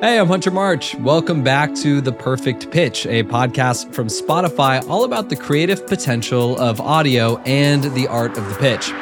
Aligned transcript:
Hey, 0.00 0.18
I'm 0.18 0.28
Hunter 0.28 0.50
March. 0.50 0.94
Welcome 0.94 1.44
back 1.44 1.74
to 1.74 2.00
The 2.00 2.10
Perfect 2.10 2.70
Pitch, 2.70 3.04
a 3.04 3.22
podcast 3.22 3.92
from 3.92 4.06
Spotify 4.06 4.82
all 4.88 5.04
about 5.04 5.28
the 5.28 5.36
creative 5.36 5.86
potential 5.86 6.58
of 6.58 6.80
audio 6.80 7.36
and 7.42 7.84
the 7.94 8.08
art 8.08 8.38
of 8.38 8.48
the 8.48 8.54
pitch. 8.54 8.92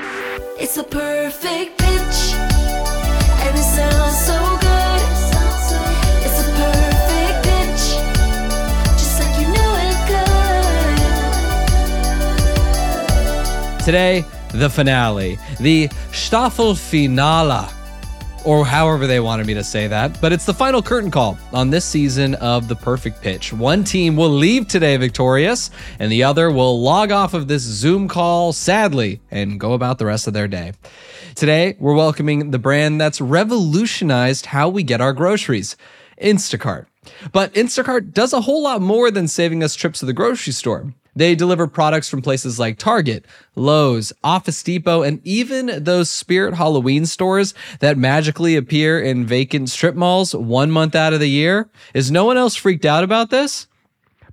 It's 0.58 0.76
a 0.76 0.82
perfect 0.82 1.78
pitch, 1.78 2.34
and 2.34 3.56
it 3.56 3.62
sounds 3.62 4.18
so 4.26 4.58
good. 4.60 5.00
It's 6.26 6.40
a 6.40 6.50
perfect 6.58 7.44
pitch, 7.46 7.94
just 8.98 9.20
like 9.20 9.38
you 9.40 9.46
know 9.54 9.70
it 9.86 9.98
could. 13.78 13.84
Today, 13.84 14.24
the 14.52 14.68
finale, 14.68 15.38
the 15.60 15.86
Staffelfinale, 16.10 17.70
or 18.48 18.64
however 18.64 19.06
they 19.06 19.20
wanted 19.20 19.46
me 19.46 19.52
to 19.52 19.62
say 19.62 19.86
that. 19.88 20.18
But 20.22 20.32
it's 20.32 20.46
the 20.46 20.54
final 20.54 20.80
curtain 20.80 21.10
call 21.10 21.36
on 21.52 21.68
this 21.68 21.84
season 21.84 22.34
of 22.36 22.66
The 22.66 22.76
Perfect 22.76 23.20
Pitch. 23.20 23.52
One 23.52 23.84
team 23.84 24.16
will 24.16 24.30
leave 24.30 24.66
today 24.66 24.96
victorious, 24.96 25.70
and 25.98 26.10
the 26.10 26.22
other 26.22 26.50
will 26.50 26.80
log 26.80 27.12
off 27.12 27.34
of 27.34 27.46
this 27.46 27.60
Zoom 27.60 28.08
call 28.08 28.54
sadly 28.54 29.20
and 29.30 29.60
go 29.60 29.74
about 29.74 29.98
the 29.98 30.06
rest 30.06 30.26
of 30.26 30.32
their 30.32 30.48
day. 30.48 30.72
Today, 31.34 31.76
we're 31.78 31.94
welcoming 31.94 32.50
the 32.50 32.58
brand 32.58 32.98
that's 32.98 33.20
revolutionized 33.20 34.46
how 34.46 34.70
we 34.70 34.82
get 34.82 35.02
our 35.02 35.12
groceries 35.12 35.76
Instacart. 36.18 36.86
But 37.32 37.52
Instacart 37.52 38.14
does 38.14 38.32
a 38.32 38.40
whole 38.40 38.62
lot 38.62 38.80
more 38.80 39.10
than 39.10 39.28
saving 39.28 39.62
us 39.62 39.74
trips 39.74 40.00
to 40.00 40.06
the 40.06 40.14
grocery 40.14 40.54
store. 40.54 40.94
They 41.16 41.34
deliver 41.34 41.66
products 41.66 42.08
from 42.08 42.22
places 42.22 42.58
like 42.58 42.78
Target, 42.78 43.24
Lowe's, 43.54 44.12
Office 44.22 44.62
Depot, 44.62 45.02
and 45.02 45.20
even 45.26 45.82
those 45.82 46.10
Spirit 46.10 46.54
Halloween 46.54 47.06
stores 47.06 47.54
that 47.80 47.98
magically 47.98 48.56
appear 48.56 49.00
in 49.00 49.26
vacant 49.26 49.70
strip 49.70 49.94
malls 49.94 50.34
one 50.34 50.70
month 50.70 50.94
out 50.94 51.12
of 51.12 51.20
the 51.20 51.30
year. 51.30 51.68
Is 51.94 52.10
no 52.10 52.24
one 52.24 52.36
else 52.36 52.54
freaked 52.54 52.84
out 52.84 53.04
about 53.04 53.30
this? 53.30 53.66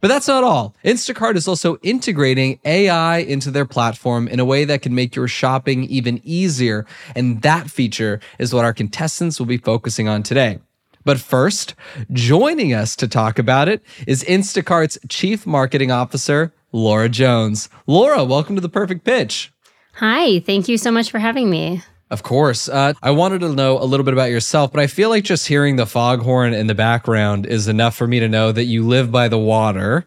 But 0.01 0.09
that's 0.09 0.27
not 0.27 0.43
all. 0.43 0.75
Instacart 0.83 1.35
is 1.35 1.47
also 1.47 1.77
integrating 1.77 2.59
AI 2.65 3.17
into 3.17 3.49
their 3.49 3.65
platform 3.65 4.27
in 4.27 4.39
a 4.39 4.45
way 4.45 4.65
that 4.65 4.83
can 4.83 4.93
make 4.93 5.15
your 5.15 5.27
shopping 5.27 5.85
even 5.85 6.21
easier. 6.23 6.85
And 7.15 7.41
that 7.41 7.71
feature 7.71 8.19
is 8.37 8.53
what 8.53 8.65
our 8.65 8.73
contestants 8.73 9.39
will 9.39 9.47
be 9.47 9.57
focusing 9.57 10.07
on 10.07 10.21
today. 10.21 10.59
But 11.05 11.19
first, 11.19 11.75
joining 12.11 12.73
us 12.73 12.95
to 12.97 13.07
talk 13.07 13.39
about 13.39 13.69
it 13.69 13.83
is 14.07 14.23
Instacart's 14.23 14.97
Chief 15.07 15.45
Marketing 15.45 15.91
Officer, 15.91 16.51
Laura 16.75 17.07
Jones. 17.07 17.69
Laura, 17.87 18.25
welcome 18.25 18.55
to 18.55 18.61
the 18.61 18.67
Perfect 18.67 19.05
Pitch. 19.05 19.53
Hi, 19.93 20.41
thank 20.41 20.67
you 20.67 20.77
so 20.77 20.91
much 20.91 21.09
for 21.09 21.19
having 21.19 21.49
me. 21.49 21.81
Of 22.11 22.21
course. 22.21 22.67
Uh, 22.67 22.93
I 23.01 23.11
wanted 23.11 23.39
to 23.39 23.53
know 23.53 23.81
a 23.81 23.85
little 23.85 24.03
bit 24.03 24.13
about 24.13 24.29
yourself, 24.29 24.73
but 24.73 24.81
I 24.81 24.87
feel 24.87 25.09
like 25.09 25.23
just 25.23 25.47
hearing 25.47 25.77
the 25.77 25.85
foghorn 25.85 26.53
in 26.53 26.67
the 26.67 26.75
background 26.75 27.45
is 27.45 27.69
enough 27.69 27.95
for 27.95 28.07
me 28.07 28.19
to 28.19 28.27
know 28.27 28.51
that 28.51 28.65
you 28.65 28.85
live 28.85 29.09
by 29.09 29.29
the 29.29 29.39
water 29.39 30.05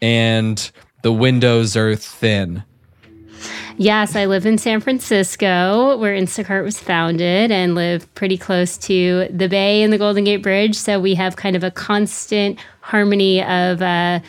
and 0.00 0.70
the 1.02 1.12
windows 1.12 1.76
are 1.76 1.94
thin. 1.94 2.64
Yes, 3.76 4.16
I 4.16 4.24
live 4.24 4.46
in 4.46 4.56
San 4.56 4.80
Francisco, 4.80 5.98
where 5.98 6.16
Instacart 6.16 6.64
was 6.64 6.80
founded, 6.80 7.52
and 7.52 7.74
live 7.74 8.12
pretty 8.14 8.38
close 8.38 8.78
to 8.78 9.28
the 9.30 9.50
Bay 9.50 9.82
and 9.82 9.92
the 9.92 9.98
Golden 9.98 10.24
Gate 10.24 10.42
Bridge. 10.42 10.76
So 10.76 10.98
we 10.98 11.14
have 11.14 11.36
kind 11.36 11.54
of 11.54 11.62
a 11.62 11.70
constant 11.70 12.58
harmony 12.80 13.42
of. 13.44 13.82
Uh, 13.82 14.20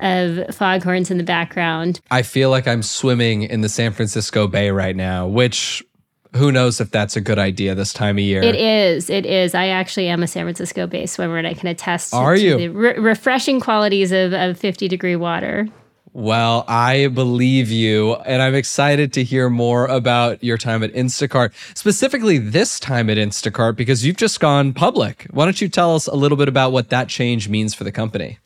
of 0.00 0.54
foghorns 0.54 1.10
in 1.10 1.18
the 1.18 1.24
background. 1.24 2.00
I 2.10 2.22
feel 2.22 2.50
like 2.50 2.66
I'm 2.66 2.82
swimming 2.82 3.42
in 3.42 3.60
the 3.60 3.68
San 3.68 3.92
Francisco 3.92 4.46
Bay 4.46 4.70
right 4.70 4.96
now, 4.96 5.26
which 5.26 5.82
who 6.34 6.50
knows 6.50 6.80
if 6.80 6.90
that's 6.90 7.16
a 7.16 7.20
good 7.20 7.38
idea 7.38 7.74
this 7.74 7.92
time 7.92 8.16
of 8.16 8.24
year. 8.24 8.42
It 8.42 8.56
is. 8.56 9.08
It 9.08 9.24
is. 9.24 9.54
I 9.54 9.68
actually 9.68 10.08
am 10.08 10.22
a 10.22 10.26
San 10.26 10.44
Francisco 10.44 10.86
Bay 10.86 11.06
swimmer, 11.06 11.38
and 11.38 11.46
I 11.46 11.54
can 11.54 11.68
attest 11.68 12.12
Are 12.12 12.34
to 12.34 12.40
you? 12.42 12.56
the 12.56 12.68
re- 12.68 12.98
refreshing 12.98 13.60
qualities 13.60 14.10
of, 14.12 14.32
of 14.32 14.58
50 14.58 14.88
degree 14.88 15.16
water. 15.16 15.68
Well, 16.12 16.64
I 16.68 17.08
believe 17.08 17.70
you, 17.72 18.14
and 18.14 18.40
I'm 18.40 18.54
excited 18.54 19.12
to 19.14 19.24
hear 19.24 19.50
more 19.50 19.86
about 19.86 20.42
your 20.44 20.56
time 20.56 20.84
at 20.84 20.92
Instacart, 20.92 21.52
specifically 21.76 22.38
this 22.38 22.78
time 22.78 23.10
at 23.10 23.16
Instacart, 23.16 23.74
because 23.74 24.06
you've 24.06 24.16
just 24.16 24.38
gone 24.38 24.72
public. 24.74 25.26
Why 25.30 25.44
don't 25.44 25.60
you 25.60 25.68
tell 25.68 25.96
us 25.96 26.06
a 26.06 26.14
little 26.14 26.38
bit 26.38 26.46
about 26.46 26.70
what 26.70 26.90
that 26.90 27.08
change 27.08 27.48
means 27.48 27.74
for 27.74 27.82
the 27.82 27.90
company? 27.90 28.38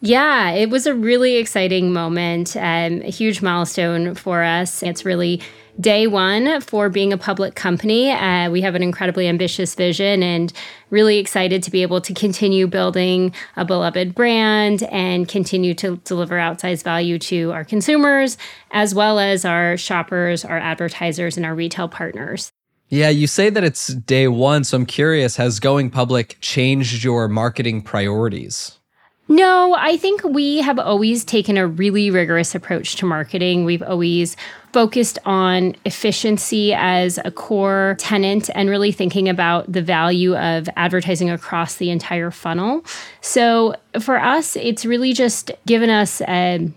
Yeah, 0.00 0.50
it 0.50 0.70
was 0.70 0.86
a 0.86 0.94
really 0.94 1.36
exciting 1.36 1.92
moment, 1.92 2.56
um, 2.56 3.02
a 3.02 3.10
huge 3.10 3.42
milestone 3.42 4.14
for 4.14 4.42
us. 4.42 4.82
It's 4.82 5.04
really 5.04 5.40
day 5.80 6.06
one 6.06 6.60
for 6.60 6.88
being 6.88 7.12
a 7.12 7.18
public 7.18 7.54
company. 7.54 8.10
Uh, 8.10 8.50
we 8.50 8.60
have 8.60 8.74
an 8.74 8.82
incredibly 8.82 9.26
ambitious 9.26 9.74
vision 9.74 10.22
and 10.22 10.52
really 10.90 11.18
excited 11.18 11.62
to 11.64 11.70
be 11.70 11.82
able 11.82 12.00
to 12.00 12.14
continue 12.14 12.66
building 12.66 13.34
a 13.56 13.64
beloved 13.64 14.14
brand 14.14 14.84
and 14.84 15.28
continue 15.28 15.74
to 15.74 15.96
deliver 16.04 16.36
outsized 16.36 16.84
value 16.84 17.18
to 17.18 17.50
our 17.52 17.64
consumers, 17.64 18.38
as 18.70 18.94
well 18.94 19.18
as 19.18 19.44
our 19.44 19.76
shoppers, 19.76 20.44
our 20.44 20.58
advertisers, 20.58 21.36
and 21.36 21.44
our 21.44 21.54
retail 21.54 21.88
partners. 21.88 22.52
Yeah, 22.88 23.08
you 23.08 23.26
say 23.26 23.50
that 23.50 23.64
it's 23.64 23.88
day 23.88 24.28
one, 24.28 24.62
so 24.62 24.76
I'm 24.76 24.86
curious 24.86 25.36
has 25.36 25.58
going 25.58 25.90
public 25.90 26.36
changed 26.40 27.02
your 27.02 27.26
marketing 27.28 27.82
priorities? 27.82 28.78
No, 29.26 29.74
I 29.74 29.96
think 29.96 30.22
we 30.22 30.58
have 30.58 30.78
always 30.78 31.24
taken 31.24 31.56
a 31.56 31.66
really 31.66 32.10
rigorous 32.10 32.54
approach 32.54 32.96
to 32.96 33.06
marketing. 33.06 33.64
We've 33.64 33.82
always 33.82 34.36
focused 34.74 35.18
on 35.24 35.76
efficiency 35.86 36.74
as 36.74 37.18
a 37.24 37.30
core 37.30 37.96
tenant 37.98 38.50
and 38.54 38.68
really 38.68 38.92
thinking 38.92 39.28
about 39.28 39.72
the 39.72 39.80
value 39.80 40.36
of 40.36 40.68
advertising 40.76 41.30
across 41.30 41.76
the 41.76 41.90
entire 41.90 42.30
funnel. 42.30 42.84
So 43.22 43.76
for 43.98 44.18
us, 44.18 44.56
it's 44.56 44.84
really 44.84 45.14
just 45.14 45.50
given 45.64 45.88
us 45.88 46.20
a 46.22 46.70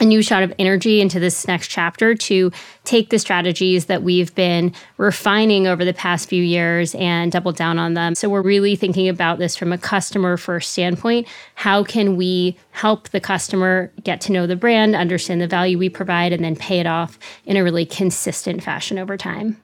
a 0.00 0.04
new 0.04 0.22
shot 0.22 0.42
of 0.42 0.52
energy 0.58 1.00
into 1.00 1.18
this 1.18 1.46
next 1.48 1.68
chapter 1.68 2.14
to 2.14 2.52
take 2.84 3.10
the 3.10 3.18
strategies 3.18 3.86
that 3.86 4.02
we've 4.02 4.34
been 4.34 4.72
refining 4.96 5.66
over 5.66 5.84
the 5.84 5.92
past 5.92 6.28
few 6.28 6.42
years 6.42 6.94
and 6.94 7.32
double 7.32 7.52
down 7.52 7.78
on 7.78 7.94
them. 7.94 8.14
So 8.14 8.28
we're 8.28 8.42
really 8.42 8.76
thinking 8.76 9.08
about 9.08 9.38
this 9.38 9.56
from 9.56 9.72
a 9.72 9.78
customer 9.78 10.36
first 10.36 10.72
standpoint. 10.72 11.26
How 11.54 11.82
can 11.82 12.16
we 12.16 12.56
help 12.70 13.08
the 13.10 13.20
customer 13.20 13.92
get 14.04 14.20
to 14.22 14.32
know 14.32 14.46
the 14.46 14.56
brand, 14.56 14.94
understand 14.94 15.40
the 15.40 15.48
value 15.48 15.78
we 15.78 15.88
provide, 15.88 16.32
and 16.32 16.44
then 16.44 16.56
pay 16.56 16.80
it 16.80 16.86
off 16.86 17.18
in 17.44 17.56
a 17.56 17.64
really 17.64 17.84
consistent 17.84 18.62
fashion 18.62 18.98
over 18.98 19.16
time? 19.16 19.62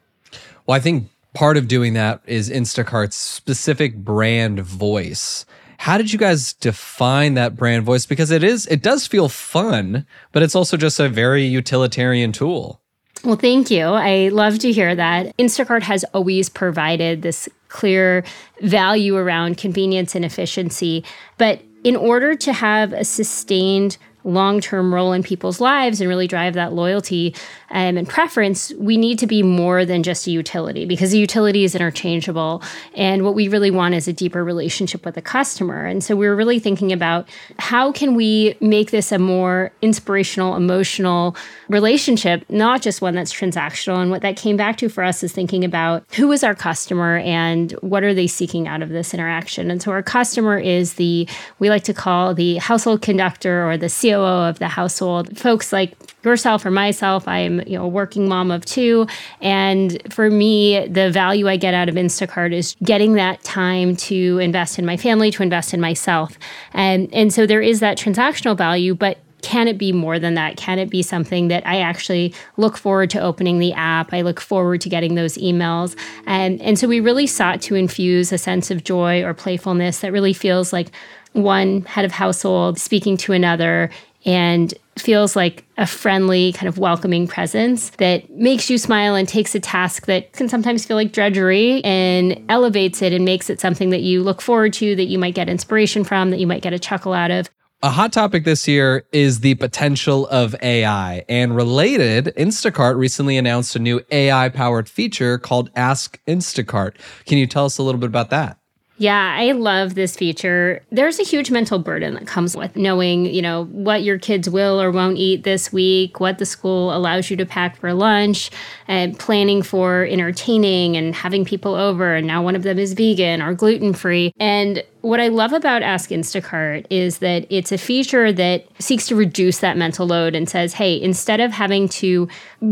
Well, 0.67 0.77
I 0.77 0.81
think 0.81 1.11
part 1.35 1.57
of 1.57 1.69
doing 1.69 1.95
that 1.95 2.23
is 2.27 2.51
Instacart's 2.51 3.17
specific 3.17 3.97
brand 3.97 4.61
voice. 4.61 5.45
How 5.85 5.99
did 5.99 6.11
you 6.11 6.19
guys 6.19 6.55
define 6.55 7.35
that 7.35 7.57
brand 7.57 7.85
voice? 7.85 8.07
Because 8.07 8.31
it 8.31 8.43
is, 8.43 8.65
it 8.69 8.81
does 8.81 9.07
feel 9.07 9.29
fun, 9.29 10.07
but 10.33 10.43
it's 10.43 10.55
also 10.55 10.79
just 10.79 10.99
a 10.99 11.11
very 11.11 11.45
utilitarian 11.45 12.33
tool. 12.33 12.81
Well, 13.23 13.37
thank 13.37 13.71
you. 13.71 13.85
I 13.85 14.29
love 14.29 14.59
to 14.61 14.73
hear 14.73 14.95
that. 14.95 15.37
Instacart 15.37 15.83
has 15.83 16.03
always 16.15 16.49
provided 16.49 17.21
this 17.21 17.51
clear 17.69 18.25
value 18.63 19.15
around 19.15 19.59
convenience 19.59 20.15
and 20.15 20.25
efficiency. 20.25 21.05
But 21.37 21.61
in 21.85 21.97
order 21.97 22.35
to 22.35 22.55
have 22.55 22.95
a 22.95 23.05
sustained 23.05 23.99
long 24.25 24.61
term 24.61 24.93
role 24.93 25.13
in 25.13 25.23
people's 25.23 25.61
lives 25.61 26.01
and 26.01 26.09
really 26.09 26.27
drive 26.27 26.55
that 26.55 26.73
loyalty 26.73 27.35
um, 27.71 27.97
and 27.97 28.09
preference, 28.09 28.73
we 28.79 28.97
need 28.97 29.19
to 29.19 29.27
be 29.27 29.43
more 29.43 29.85
than 29.85 30.03
just 30.03 30.27
a 30.27 30.31
utility 30.31 30.85
because 30.85 31.13
a 31.13 31.19
utility 31.19 31.65
is 31.65 31.75
interchangeable. 31.75 32.63
And 32.95 33.25
what 33.25 33.35
we 33.35 33.49
really 33.49 33.71
want 33.71 33.95
is 33.95 34.09
a 34.09 34.13
deeper 34.13 34.43
relationship 34.45 35.05
with 35.05 35.15
the 35.15 35.23
customer. 35.23 35.85
And 35.85 36.03
so 36.03 36.17
we 36.17 36.25
we're 36.25 36.35
really 36.35 36.59
thinking 36.59 36.93
about 36.93 37.29
how 37.59 37.93
can 37.93 38.15
we 38.15 38.57
make 38.61 38.91
this 38.91 39.13
a 39.13 39.19
more 39.19 39.73
inspirational, 39.83 40.57
emotional 40.57 41.37
relationship, 41.69 42.45
not 42.49 42.83
just 42.83 43.03
one 43.03 43.15
that's 43.15 43.33
transactional. 43.33 44.01
And 44.01 44.11
what 44.11 44.23
that 44.23 44.37
came 44.37 44.57
back 44.57 44.77
to 44.79 44.89
for 44.89 45.05
us 45.05 45.23
is 45.23 45.33
thinking 45.33 45.65
about 45.65 46.05
who 46.15 46.33
is 46.33 46.43
our 46.43 46.55
customer 46.55 47.19
and 47.19 47.73
what 47.83 48.03
are 48.03 48.15
they 48.15 48.27
seeking 48.27 48.67
out 48.67 48.83
of 48.83 48.89
this 48.89 49.13
interaction. 49.13 49.71
And 49.71 49.83
so 49.83 49.93
our 49.93 50.03
customer 50.03 50.59
is 50.59 50.95
the, 50.95 51.29
we 51.59 51.69
like 51.71 51.85
to 51.85 51.95
call 51.95 52.35
the 52.35 52.57
household 52.57 53.03
conductor 53.03 53.69
or 53.69 53.77
the 53.77 53.89
COO 54.15 54.49
of 54.49 54.59
the 54.59 54.69
household. 54.69 55.37
Folks 55.39 55.73
like 55.73 55.95
yourself 56.25 56.65
or 56.65 56.71
myself, 56.71 57.27
I'm 57.29 57.61
you 57.61 57.79
know 57.79 57.85
a 57.85 57.89
working 57.89 58.29
mom 58.29 58.51
of 58.51 58.65
two, 58.65 59.07
and 59.41 60.01
for 60.13 60.31
me, 60.31 60.87
the 60.87 61.11
value 61.11 61.49
I 61.49 61.57
get 61.57 61.75
out 61.75 61.89
of 61.89 61.95
Instacart 61.95 62.53
is 62.53 62.77
getting 62.83 63.15
that 63.15 63.43
time 63.43 63.97
to 63.97 64.39
invest 64.39 64.79
in 64.79 64.87
my 64.87 64.97
family, 64.97 65.31
to 65.33 65.43
invest 65.43 65.75
in 65.75 65.81
myself, 65.81 66.39
and 66.73 67.13
and 67.13 67.33
so 67.33 67.47
there 67.47 67.63
is 67.63 67.81
that 67.81 67.99
transactional 67.99 68.57
value, 68.57 68.95
but 68.95 69.19
can 69.45 69.69
it 69.69 69.77
be 69.77 69.93
more 69.93 70.19
than 70.19 70.35
that? 70.35 70.57
Can 70.57 70.79
it 70.79 70.89
be 70.89 71.03
something 71.03 71.49
that 71.49 71.67
I 71.67 71.81
actually 71.81 72.33
look 72.57 72.79
forward 72.79 73.11
to 73.11 73.21
opening 73.21 73.59
the 73.59 73.75
app? 73.75 74.15
I 74.15 74.23
look 74.23 74.41
forward 74.41 74.81
to 74.81 74.89
getting 74.89 75.17
those 75.17 75.37
emails. 75.37 75.95
And, 76.25 76.63
and 76.63 76.79
so 76.79 76.89
we 76.89 76.99
really 76.99 77.27
sought 77.27 77.61
to 77.63 77.75
infuse 77.75 78.33
a 78.33 78.39
sense 78.39 78.71
of 78.71 78.85
joy 78.85 79.23
or 79.23 79.35
playfulness 79.35 79.99
that 80.01 80.13
really 80.13 80.33
feels 80.33 80.73
like 80.73 80.91
one 81.35 81.83
head 81.83 82.05
of 82.05 82.13
household 82.13 82.79
speaking 82.79 83.17
to 83.19 83.33
another 83.33 83.91
and 84.25 84.73
feels 84.97 85.37
like 85.37 85.65
a 85.77 85.87
friendly, 85.87 86.53
kind 86.53 86.69
of 86.69 86.79
welcoming 86.79 87.27
presence 87.27 87.91
that 87.99 88.31
makes 88.31 88.71
you 88.71 88.79
smile 88.79 89.15
and 89.15 89.29
takes 89.29 89.55
a 89.55 89.61
task 89.61 90.07
that 90.07 90.33
can 90.33 90.49
sometimes 90.49 90.87
feel 90.87 90.97
like 90.97 91.13
drudgery 91.13 91.85
and 91.85 92.43
elevates 92.49 93.03
it 93.03 93.13
and 93.13 93.25
makes 93.25 93.51
it 93.51 93.61
something 93.61 93.91
that 93.91 94.01
you 94.01 94.23
look 94.23 94.41
forward 94.41 94.73
to, 94.73 94.97
that 94.97 95.07
you 95.07 95.19
might 95.19 95.35
get 95.35 95.49
inspiration 95.49 96.05
from, 96.05 96.31
that 96.31 96.39
you 96.39 96.47
might 96.47 96.63
get 96.63 96.73
a 96.73 96.79
chuckle 96.79 97.13
out 97.13 97.31
of. 97.31 97.51
A 97.83 97.91
hot 97.91 98.15
topic 98.15 98.45
this 98.45 98.67
year 98.67 99.05
is 99.13 99.41
the 99.41 99.57
potential 99.57 100.27
of 100.29 100.57
AI. 100.63 101.23
And 101.29 101.55
related, 101.55 102.33
Instacart 102.39 102.97
recently 102.97 103.37
announced 103.37 103.77
a 103.77 103.79
new 103.79 104.01
AI 104.11 104.49
powered 104.49 104.89
feature 104.89 105.37
called 105.37 105.71
Ask 105.77 106.19
Instacart. 106.27 106.95
Can 107.27 107.37
you 107.37 107.47
tell 107.47 107.67
us 107.67 107.77
a 107.77 107.83
little 107.83 108.01
bit 108.01 108.07
about 108.07 108.31
that? 108.31 108.59
Yeah, 108.97 109.35
I 109.37 109.51
love 109.53 109.97
this 109.97 110.15
feature. 110.15 110.81
There's 110.91 111.19
a 111.19 111.25
huge 111.25 111.51
mental 111.51 111.81
burden 111.81 112.15
that 112.15 112.29
comes 112.29 112.57
with 112.57 112.77
knowing, 112.77 113.27
you 113.27 113.43
know, 113.43 113.65
what 113.65 114.05
your 114.05 114.19
kids 114.21 114.49
will 114.49 114.81
or 114.81 114.93
won't 114.93 115.17
eat 115.19 115.43
this 115.43 115.73
week, 115.73 116.21
what 116.21 116.39
the 116.39 116.47
school 116.47 116.95
allows 116.95 117.29
you 117.29 117.37
to 117.39 117.45
pack 117.45 117.77
for 117.77 117.93
lunch, 117.93 118.53
and 118.87 119.19
planning 119.19 119.63
for 119.65 120.05
entertaining 120.05 120.97
and 120.97 121.13
having 121.13 121.45
people 121.45 121.75
over. 121.75 122.15
And 122.15 122.29
now 122.29 122.41
one 122.45 122.55
of 122.55 122.63
them 122.63 122.79
is 122.79 122.93
vegan 122.93 123.43
or 123.43 123.53
gluten 123.53 123.95
free. 123.95 124.33
And 124.39 124.85
what 125.05 125.21
I 125.21 125.29
love 125.29 125.53
about 125.53 125.83
Ask 125.83 126.09
Instacart 126.09 126.87
is 126.89 127.19
that 127.19 127.47
it's 127.51 127.71
a 127.73 127.77
feature 127.77 128.33
that 128.33 128.67
seeks 128.79 129.07
to 129.09 129.15
reduce 129.15 129.59
that 129.59 129.77
mental 129.77 130.07
load 130.07 130.35
and 130.35 130.49
says, 130.49 130.73
hey, 130.73 130.99
instead 131.01 131.41
of 131.41 131.53
having 131.53 131.91
to 131.91 132.27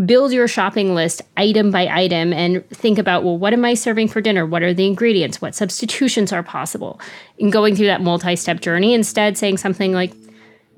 build 0.07 0.33
your 0.33 0.49
shopping 0.49 0.95
list 0.95 1.21
item 1.37 1.71
by 1.71 1.87
item 1.89 2.33
and 2.33 2.67
think 2.71 2.97
about, 2.97 3.23
well, 3.23 3.37
what 3.37 3.53
am 3.53 3.67
I 3.67 3.75
serving 3.75 4.09
for 4.09 4.23
dinner? 4.23 4.47
What 4.47 4.63
are 4.63 4.73
the 4.73 4.87
ingredients? 4.87 5.43
What 5.43 5.55
substitutions 5.55 6.33
are 6.33 6.43
possible? 6.43 6.99
And 7.39 7.53
going 7.53 7.77
through 7.77 7.87
that 7.87 8.01
multi 8.01 8.35
step 8.37 8.61
journey, 8.61 8.95
instead 8.95 9.37
saying 9.37 9.59
something 9.59 9.93
like, 9.93 10.15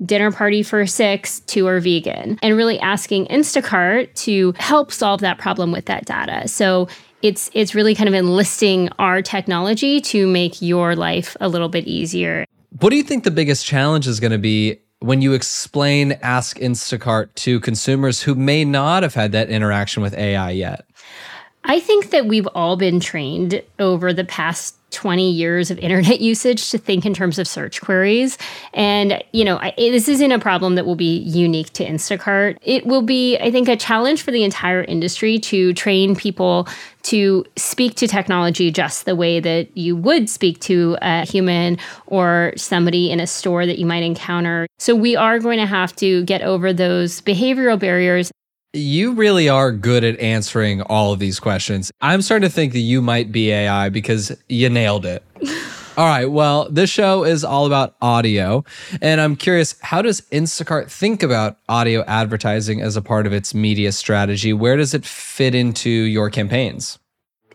dinner 0.03 0.29
party 0.29 0.61
for 0.61 0.85
six, 0.85 1.39
two 1.39 1.67
are 1.67 1.79
vegan, 1.79 2.37
and 2.41 2.57
really 2.57 2.77
asking 2.81 3.27
Instacart 3.27 4.13
to 4.13 4.53
help 4.57 4.91
solve 4.91 5.21
that 5.21 5.37
problem 5.37 5.71
with 5.71 5.85
that 5.85 6.03
data. 6.03 6.49
So 6.49 6.89
it's 7.25 7.49
it's 7.53 7.73
really 7.73 7.95
kind 7.95 8.07
of 8.07 8.13
enlisting 8.13 8.87
our 8.99 9.19
technology 9.23 9.99
to 9.99 10.27
make 10.27 10.61
your 10.61 10.95
life 10.95 11.35
a 11.41 11.49
little 11.49 11.69
bit 11.69 11.87
easier. 11.87 12.45
What 12.81 12.91
do 12.91 12.97
you 12.97 13.03
think 13.03 13.23
the 13.23 13.31
biggest 13.31 13.65
challenge 13.65 14.07
is 14.07 14.19
going 14.19 14.31
to 14.31 14.37
be 14.37 14.79
when 14.99 15.23
you 15.23 15.33
explain 15.33 16.11
Ask 16.21 16.59
Instacart 16.59 17.33
to 17.35 17.59
consumers 17.61 18.21
who 18.21 18.35
may 18.35 18.63
not 18.63 19.01
have 19.01 19.15
had 19.15 19.31
that 19.31 19.49
interaction 19.49 20.03
with 20.03 20.13
AI 20.13 20.51
yet? 20.51 20.85
I 21.63 21.79
think 21.79 22.11
that 22.11 22.27
we've 22.27 22.47
all 22.53 22.77
been 22.77 22.99
trained 22.99 23.63
over 23.79 24.13
the 24.13 24.25
past 24.25 24.75
20 24.91 25.31
years 25.31 25.71
of 25.71 25.79
internet 25.79 26.19
usage 26.21 26.69
to 26.71 26.77
think 26.77 27.05
in 27.05 27.13
terms 27.13 27.37
of 27.39 27.47
search 27.47 27.81
queries. 27.81 28.37
And, 28.73 29.23
you 29.33 29.43
know, 29.43 29.57
I, 29.57 29.73
this 29.77 30.07
isn't 30.07 30.31
a 30.31 30.39
problem 30.39 30.75
that 30.75 30.85
will 30.85 30.95
be 30.95 31.17
unique 31.19 31.73
to 31.73 31.85
Instacart. 31.85 32.57
It 32.61 32.85
will 32.85 33.01
be, 33.01 33.37
I 33.37 33.51
think, 33.51 33.67
a 33.67 33.75
challenge 33.75 34.21
for 34.21 34.31
the 34.31 34.43
entire 34.43 34.83
industry 34.83 35.39
to 35.39 35.73
train 35.73 36.15
people 36.15 36.67
to 37.03 37.45
speak 37.55 37.95
to 37.95 38.07
technology 38.07 38.71
just 38.71 39.05
the 39.05 39.15
way 39.15 39.39
that 39.39 39.75
you 39.77 39.95
would 39.95 40.27
speak 40.29 40.59
to 40.61 40.97
a 41.01 41.23
human 41.25 41.77
or 42.07 42.53
somebody 42.57 43.11
in 43.11 43.19
a 43.19 43.27
store 43.27 43.65
that 43.65 43.77
you 43.77 43.85
might 43.85 44.01
encounter. 44.03 44.65
So 44.79 44.95
we 44.95 45.15
are 45.15 45.37
going 45.39 45.59
to 45.59 45.67
have 45.67 45.95
to 45.97 46.23
get 46.23 46.41
over 46.41 46.73
those 46.73 47.21
behavioral 47.21 47.79
barriers 47.79 48.31
you 48.75 49.13
really 49.13 49.49
are 49.49 49.71
good 49.71 50.03
at 50.03 50.19
answering 50.19 50.81
all 50.83 51.13
of 51.13 51.19
these 51.19 51.39
questions. 51.39 51.91
I'm 52.01 52.21
starting 52.21 52.47
to 52.47 52.53
think 52.53 52.73
that 52.73 52.79
you 52.79 53.01
might 53.01 53.31
be 53.31 53.51
AI 53.51 53.89
because 53.89 54.35
you 54.49 54.69
nailed 54.69 55.05
it. 55.05 55.23
all 55.97 56.07
right. 56.07 56.25
Well, 56.25 56.69
this 56.69 56.89
show 56.89 57.23
is 57.23 57.43
all 57.43 57.65
about 57.65 57.95
audio. 58.01 58.63
And 59.01 59.21
I'm 59.21 59.35
curious, 59.35 59.75
how 59.81 60.01
does 60.01 60.21
Instacart 60.31 60.91
think 60.91 61.23
about 61.23 61.57
audio 61.69 62.03
advertising 62.05 62.81
as 62.81 62.95
a 62.97 63.01
part 63.01 63.25
of 63.25 63.33
its 63.33 63.53
media 63.53 63.91
strategy? 63.91 64.53
Where 64.53 64.75
does 64.75 64.93
it 64.93 65.05
fit 65.05 65.55
into 65.55 65.89
your 65.89 66.29
campaigns? 66.29 66.99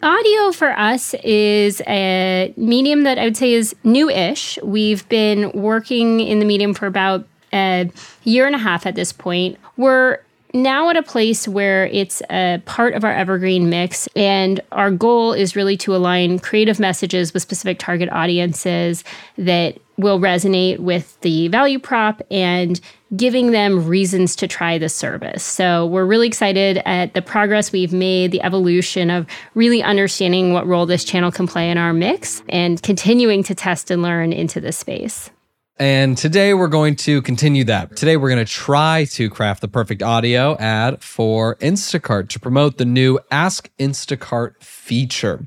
Audio 0.03 0.53
for 0.53 0.71
us 0.79 1.13
is 1.23 1.83
a 1.87 2.55
medium 2.57 3.03
that 3.03 3.19
I 3.19 3.25
would 3.25 3.37
say 3.37 3.53
is 3.53 3.77
new 3.85 4.09
ish. 4.09 4.59
We've 4.63 5.07
been 5.11 5.53
working 5.53 6.21
in 6.21 6.39
the 6.39 6.47
medium 6.47 6.73
for 6.73 6.87
about 6.87 7.27
a 7.53 7.91
year 8.25 8.47
and 8.47 8.55
a 8.55 8.59
half 8.59 8.87
at 8.87 8.95
this 8.95 9.13
point. 9.13 9.59
We're 9.77 10.21
now 10.53 10.91
at 10.91 10.97
a 10.97 11.03
place 11.03 11.47
where 11.47 11.87
it's 11.87 12.23
a 12.31 12.61
part 12.67 12.95
of 12.95 13.05
our 13.05 13.13
evergreen 13.13 13.71
mix 13.71 14.09
and 14.17 14.61
our 14.73 14.91
goal 14.91 15.33
is 15.33 15.55
really 15.57 15.77
to 15.79 15.95
align 15.95 16.39
creative 16.39 16.81
messages 16.81 17.33
with 17.33 17.43
specific 17.43 17.79
target 17.79 18.09
audiences 18.11 19.05
that 19.39 19.79
will 19.97 20.19
resonate 20.19 20.79
with 20.79 21.21
the 21.21 21.49
value 21.49 21.79
prop 21.79 22.23
and 22.31 22.81
giving 23.17 23.51
them 23.51 23.87
reasons 23.87 24.37
to 24.37 24.47
try 24.47 24.79
the 24.79 24.89
service. 24.89 25.43
So 25.43 25.87
we're 25.87 26.07
really 26.07 26.29
excited 26.29 26.79
at 26.87 27.15
the 27.15 27.23
progress 27.23 27.73
we've 27.73 27.93
made, 27.93 28.31
the 28.31 28.43
evolution 28.43 29.11
of 29.11 29.27
really 29.55 29.83
understanding 29.83 30.53
what 30.53 30.67
role 30.67 30.87
this 30.87 31.05
channel 31.05 31.31
can 31.31 31.47
play 31.47 31.71
in 31.71 31.77
our 31.77 31.93
mix 31.93 32.43
and 32.49 32.81
continuing 32.83 33.43
to 33.45 33.55
test 33.55 33.91
and 33.91 34.03
learn 34.03 34.33
into 34.33 34.61
this 34.61 34.79
space. 34.79 35.31
And 35.81 36.19
today 36.19 36.53
we're 36.53 36.69
going 36.69 36.95
to 36.97 37.23
continue 37.23 37.65
that. 37.65 37.97
Today 37.97 38.19
we're 38.19 38.29
going 38.29 38.45
to 38.45 38.53
try 38.53 39.07
to 39.13 39.31
craft 39.31 39.63
the 39.63 39.69
perfect 39.69 40.03
audio 40.03 40.55
ad 40.59 41.03
for 41.03 41.57
Instacart 41.57 42.29
to 42.29 42.39
promote 42.39 42.77
the 42.77 42.85
new 42.85 43.19
Ask 43.31 43.71
Instacart 43.79 44.63
feature. 44.63 45.47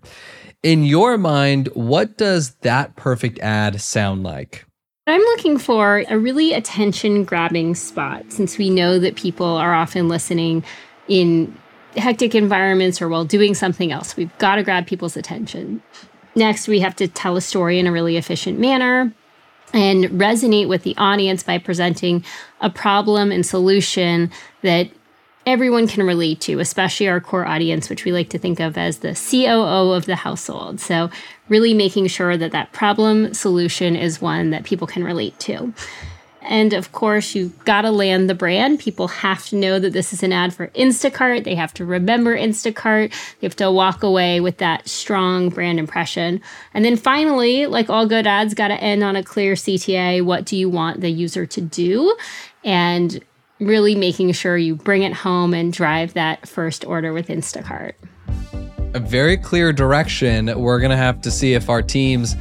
In 0.63 0.85
your 0.85 1.19
mind, 1.19 1.67
what 1.75 2.17
does 2.17 2.55
that 2.61 2.95
perfect 2.95 3.37
ad 3.41 3.79
sound 3.79 4.23
like? 4.23 4.65
I'm 5.05 5.21
looking 5.21 5.59
for 5.59 6.03
a 6.09 6.17
really 6.17 6.53
attention 6.53 7.25
grabbing 7.25 7.75
spot 7.75 8.31
since 8.31 8.57
we 8.57 8.71
know 8.71 8.97
that 8.97 9.15
people 9.15 9.45
are 9.45 9.75
often 9.75 10.07
listening 10.07 10.63
in 11.07 11.55
hectic 11.95 12.33
environments 12.33 13.03
or 13.03 13.07
while 13.07 13.23
doing 13.23 13.53
something 13.53 13.91
else. 13.91 14.17
We've 14.17 14.35
got 14.39 14.55
to 14.55 14.63
grab 14.63 14.87
people's 14.87 15.15
attention. 15.15 15.83
Next, 16.33 16.67
we 16.67 16.79
have 16.79 16.95
to 16.95 17.07
tell 17.07 17.37
a 17.37 17.41
story 17.41 17.77
in 17.77 17.85
a 17.85 17.91
really 17.91 18.17
efficient 18.17 18.57
manner 18.57 19.13
and 19.73 20.05
resonate 20.05 20.67
with 20.67 20.83
the 20.83 20.95
audience 20.97 21.43
by 21.43 21.57
presenting 21.57 22.23
a 22.61 22.69
problem 22.69 23.31
and 23.31 23.45
solution 23.45 24.31
that 24.61 24.89
everyone 25.45 25.87
can 25.87 26.05
relate 26.05 26.39
to, 26.41 26.59
especially 26.59 27.07
our 27.07 27.19
core 27.19 27.45
audience, 27.45 27.89
which 27.89 28.05
we 28.05 28.13
like 28.13 28.29
to 28.29 28.37
think 28.37 28.59
of 28.59 28.77
as 28.77 28.99
the 28.99 29.13
COO 29.13 29.91
of 29.91 30.05
the 30.05 30.15
household. 30.15 30.79
So, 30.79 31.09
really 31.49 31.73
making 31.73 32.07
sure 32.07 32.37
that 32.37 32.51
that 32.51 32.71
problem 32.71 33.33
solution 33.33 33.95
is 33.95 34.21
one 34.21 34.51
that 34.51 34.63
people 34.63 34.87
can 34.87 35.03
relate 35.03 35.37
to. 35.41 35.73
And 36.45 36.73
of 36.73 36.91
course, 36.91 37.35
you've 37.35 37.57
got 37.65 37.81
to 37.81 37.91
land 37.91 38.29
the 38.29 38.35
brand. 38.35 38.79
People 38.79 39.07
have 39.07 39.45
to 39.47 39.55
know 39.55 39.79
that 39.79 39.93
this 39.93 40.13
is 40.13 40.23
an 40.23 40.33
ad 40.33 40.53
for 40.53 40.67
Instacart. 40.69 41.43
They 41.43 41.55
have 41.55 41.73
to 41.75 41.85
remember 41.85 42.37
Instacart. 42.37 43.11
They 43.39 43.47
have 43.47 43.55
to 43.57 43.71
walk 43.71 44.03
away 44.03 44.39
with 44.39 44.57
that 44.57 44.87
strong 44.87 45.49
brand 45.49 45.79
impression. 45.79 46.41
And 46.73 46.83
then 46.83 46.97
finally, 46.97 47.65
like 47.65 47.89
all 47.89 48.05
good 48.05 48.27
ads, 48.27 48.53
got 48.53 48.69
to 48.69 48.75
end 48.75 49.03
on 49.03 49.15
a 49.15 49.23
clear 49.23 49.53
CTA. 49.53 50.23
What 50.23 50.45
do 50.45 50.57
you 50.57 50.69
want 50.69 51.01
the 51.01 51.09
user 51.09 51.45
to 51.45 51.61
do? 51.61 52.15
And 52.63 53.23
really 53.59 53.95
making 53.95 54.31
sure 54.33 54.57
you 54.57 54.75
bring 54.75 55.03
it 55.03 55.13
home 55.13 55.53
and 55.53 55.71
drive 55.71 56.13
that 56.13 56.47
first 56.47 56.85
order 56.85 57.13
with 57.13 57.27
Instacart. 57.27 57.93
A 58.93 58.99
very 58.99 59.37
clear 59.37 59.73
direction. 59.73 60.45
We're 60.59 60.79
to 60.91 60.97
have 60.97 61.21
to 61.21 61.31
see 61.31 61.53
if 61.53 61.69
our 61.69 61.81
teams 61.81 62.35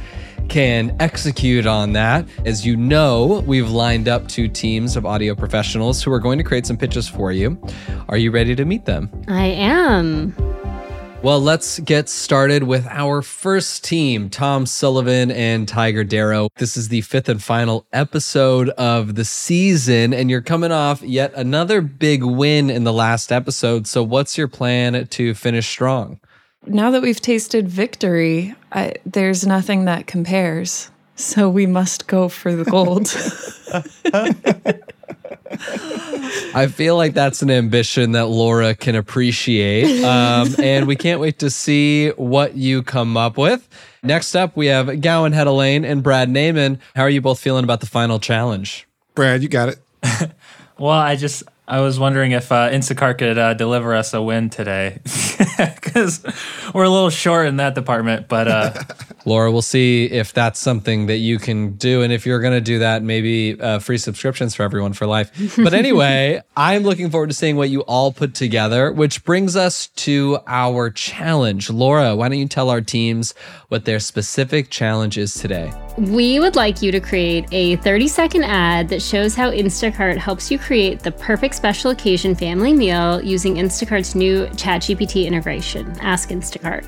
can 0.49 0.95
execute 0.99 1.65
on 1.65 1.93
that. 1.93 2.25
As 2.45 2.65
you 2.65 2.75
know, 2.75 3.43
we've 3.47 3.69
lined 3.69 4.07
up 4.07 4.27
two 4.27 4.47
teams 4.47 4.95
of 4.95 5.05
audio 5.05 5.35
professionals 5.35 6.03
who 6.03 6.11
are 6.11 6.19
going 6.19 6.37
to 6.37 6.43
create 6.43 6.65
some 6.65 6.77
pitches 6.77 7.07
for 7.07 7.31
you. 7.31 7.61
Are 8.09 8.17
you 8.17 8.31
ready 8.31 8.55
to 8.55 8.65
meet 8.65 8.85
them? 8.85 9.09
I 9.27 9.45
am. 9.45 10.35
Well, 11.23 11.39
let's 11.39 11.79
get 11.79 12.09
started 12.09 12.63
with 12.63 12.85
our 12.87 13.21
first 13.21 13.85
team, 13.85 14.29
Tom 14.29 14.65
Sullivan 14.65 15.31
and 15.31 15.65
Tiger 15.65 16.03
Darrow. 16.03 16.49
This 16.57 16.75
is 16.75 16.89
the 16.89 16.99
fifth 16.99 17.29
and 17.29 17.41
final 17.41 17.87
episode 17.93 18.67
of 18.71 19.15
the 19.15 19.23
season, 19.23 20.13
and 20.13 20.29
you're 20.29 20.41
coming 20.41 20.73
off 20.73 21.01
yet 21.01 21.33
another 21.33 21.79
big 21.79 22.25
win 22.25 22.69
in 22.69 22.83
the 22.83 22.91
last 22.91 23.31
episode. 23.31 23.87
So, 23.87 24.03
what's 24.03 24.37
your 24.37 24.49
plan 24.49 25.07
to 25.07 25.33
finish 25.33 25.65
strong? 25.65 26.19
Now 26.65 26.91
that 26.91 27.01
we've 27.01 27.21
tasted 27.21 27.69
victory, 27.69 28.53
I, 28.73 28.93
there's 29.05 29.45
nothing 29.45 29.85
that 29.85 30.07
compares. 30.07 30.89
So 31.15 31.49
we 31.49 31.67
must 31.67 32.07
go 32.07 32.27
for 32.27 32.55
the 32.55 32.65
gold. 32.65 33.07
I 36.55 36.67
feel 36.67 36.97
like 36.97 37.13
that's 37.13 37.43
an 37.43 37.51
ambition 37.51 38.13
that 38.13 38.27
Laura 38.27 38.73
can 38.73 38.95
appreciate. 38.95 40.03
Um, 40.03 40.55
and 40.59 40.87
we 40.87 40.95
can't 40.95 41.19
wait 41.19 41.39
to 41.39 41.49
see 41.49 42.09
what 42.09 42.55
you 42.55 42.81
come 42.81 43.15
up 43.15 43.37
with. 43.37 43.67
Next 44.01 44.35
up, 44.35 44.57
we 44.57 44.67
have 44.67 45.01
Gowan 45.01 45.33
Hedelaine 45.33 45.85
and 45.85 46.01
Brad 46.01 46.29
Naiman. 46.29 46.79
How 46.95 47.03
are 47.03 47.09
you 47.09 47.21
both 47.21 47.39
feeling 47.39 47.63
about 47.63 47.79
the 47.79 47.87
final 47.87 48.19
challenge? 48.19 48.87
Brad, 49.13 49.43
you 49.43 49.49
got 49.49 49.69
it. 49.69 49.79
Well, 50.79 50.91
I 50.91 51.15
just 51.15 51.43
I 51.65 51.79
was 51.79 51.97
wondering 51.97 52.33
if 52.33 52.51
uh, 52.51 52.69
Instacart 52.69 53.19
could 53.19 53.37
uh, 53.37 53.53
deliver 53.53 53.95
us 53.95 54.13
a 54.13 54.21
win 54.21 54.49
today 54.49 54.99
because 55.57 56.21
we're 56.73 56.83
a 56.83 56.89
little 56.89 57.09
short 57.09 57.47
in 57.47 57.55
that 57.57 57.73
department. 57.73 58.27
But 58.27 58.49
uh, 58.49 58.73
Laura, 59.25 59.49
we'll 59.49 59.61
see 59.61 60.05
if 60.05 60.33
that's 60.33 60.59
something 60.59 61.05
that 61.05 61.17
you 61.17 61.39
can 61.39 61.73
do. 61.73 62.01
And 62.01 62.11
if 62.11 62.25
you're 62.25 62.41
going 62.41 62.53
to 62.53 62.61
do 62.61 62.79
that, 62.79 63.01
maybe 63.01 63.59
uh, 63.61 63.79
free 63.79 63.97
subscriptions 63.97 64.55
for 64.55 64.63
everyone 64.63 64.93
for 64.93 65.05
life. 65.05 65.31
But 65.63 65.73
anyway, 65.73 66.41
I'm 66.57 66.83
looking 66.83 67.09
forward 67.09 67.27
to 67.29 67.33
seeing 67.33 67.55
what 67.55 67.69
you 67.69 67.81
all 67.81 68.11
put 68.11 68.33
together, 68.33 68.91
which 68.91 69.23
brings 69.23 69.55
us 69.55 69.87
to 69.87 70.39
our 70.47 70.89
challenge. 70.89 71.69
Laura, 71.69 72.15
why 72.15 72.27
don't 72.27 72.39
you 72.39 72.47
tell 72.47 72.69
our 72.69 72.81
teams 72.81 73.33
what 73.69 73.85
their 73.85 73.99
specific 73.99 74.69
challenge 74.69 75.17
is 75.17 75.35
today? 75.35 75.71
We 75.97 76.39
would 76.39 76.55
like 76.55 76.81
you 76.81 76.91
to 76.91 76.99
create 76.99 77.45
a 77.51 77.77
30 77.77 78.07
second 78.07 78.43
ad 78.43 78.89
that 78.89 79.01
shows 79.01 79.35
how 79.35 79.51
Instacart 79.51 80.17
helps 80.17 80.51
you 80.51 80.57
create 80.57 80.99
the 80.99 81.11
perfect 81.11 81.52
special 81.53 81.91
occasion 81.91 82.35
family 82.35 82.73
meal 82.73 83.21
using 83.21 83.55
Instacart's 83.55 84.15
new 84.15 84.47
ChatGPT 84.47 85.25
integration. 85.25 85.95
Ask 86.01 86.29
Instacart. 86.29 86.87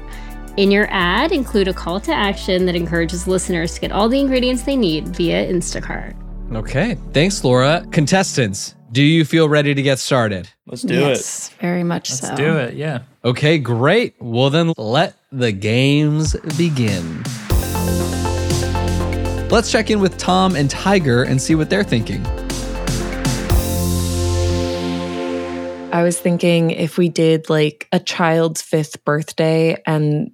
In 0.58 0.72
your 0.72 0.88
ad, 0.90 1.32
include 1.32 1.68
a 1.68 1.74
call 1.74 2.00
to 2.02 2.14
action 2.14 2.66
that 2.66 2.76
encourages 2.76 3.28
listeners 3.28 3.76
to 3.76 3.82
get 3.82 3.92
all 3.92 4.08
the 4.08 4.20
ingredients 4.20 4.64
they 4.64 4.76
need 4.76 5.10
via 5.10 5.52
Instacart. 5.52 6.16
Okay. 6.54 6.96
Thanks, 7.12 7.44
Laura. 7.44 7.86
Contestants, 7.92 8.76
do 8.92 9.04
you 9.04 9.26
feel 9.26 9.50
ready 9.50 9.74
to 9.74 9.82
get 9.82 10.00
started? 10.00 10.50
Let's 10.66 10.84
do 10.84 10.94
it. 10.94 11.00
yes, 11.00 11.50
very 11.60 11.84
much 11.84 12.10
so. 12.10 12.28
Let's 12.28 12.38
so. 12.38 12.44
do 12.44 12.58
it. 12.58 12.76
Yeah. 12.76 13.00
Okay, 13.26 13.58
great. 13.58 14.16
Well, 14.20 14.50
then 14.50 14.74
let 14.78 15.16
the 15.32 15.52
games 15.52 16.36
begin. 16.58 17.24
Let's 19.50 19.72
check 19.72 19.90
in 19.90 20.00
with 20.00 20.18
Tom 20.18 20.56
and 20.56 20.70
Tiger 20.70 21.24
and 21.24 21.42
see 21.42 21.56
what 21.56 21.70
they're 21.70 21.84
thinking. 21.84 22.26
I 25.96 26.04
was 26.04 26.20
thinking 26.20 26.72
if 26.72 26.98
we 26.98 27.08
did 27.08 27.50
like 27.50 27.88
a 27.94 28.02
child's 28.02 28.62
fifth 28.62 29.06
birthday 29.06 29.82
and 29.88 30.32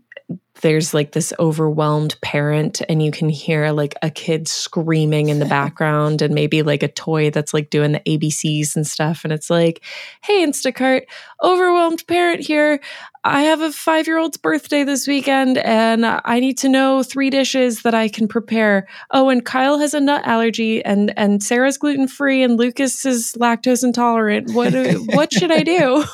there's 0.61 0.93
like 0.93 1.11
this 1.11 1.33
overwhelmed 1.39 2.19
parent 2.21 2.81
and 2.87 3.03
you 3.03 3.11
can 3.11 3.29
hear 3.29 3.71
like 3.71 3.95
a 4.01 4.09
kid 4.09 4.47
screaming 4.47 5.29
in 5.29 5.39
the 5.39 5.45
background 5.59 6.21
and 6.21 6.33
maybe 6.33 6.61
like 6.63 6.83
a 6.83 6.87
toy 6.87 7.29
that's 7.29 7.53
like 7.53 7.69
doing 7.69 7.91
the 7.91 7.99
ABCs 8.01 8.75
and 8.75 8.87
stuff 8.87 9.23
and 9.23 9.33
it's 9.33 9.49
like, 9.49 9.81
"Hey 10.21 10.45
Instacart, 10.45 11.03
overwhelmed 11.43 12.05
parent 12.07 12.41
here. 12.41 12.79
I 13.23 13.43
have 13.43 13.61
a 13.61 13.69
5-year-old's 13.69 14.37
birthday 14.37 14.83
this 14.83 15.07
weekend 15.07 15.59
and 15.59 16.05
I 16.05 16.39
need 16.39 16.57
to 16.59 16.69
know 16.69 17.03
three 17.03 17.29
dishes 17.29 17.83
that 17.83 17.93
I 17.93 18.07
can 18.07 18.27
prepare. 18.27 18.87
Oh, 19.11 19.29
and 19.29 19.45
Kyle 19.45 19.77
has 19.77 19.93
a 19.93 19.99
nut 19.99 20.25
allergy 20.25 20.83
and 20.83 21.13
and 21.17 21.43
Sarah's 21.43 21.77
gluten-free 21.77 22.41
and 22.41 22.57
Lucas 22.57 23.05
is 23.05 23.33
lactose 23.39 23.83
intolerant. 23.83 24.53
What 24.53 24.73
what 25.15 25.33
should 25.33 25.51
I 25.51 25.63
do?" 25.63 26.03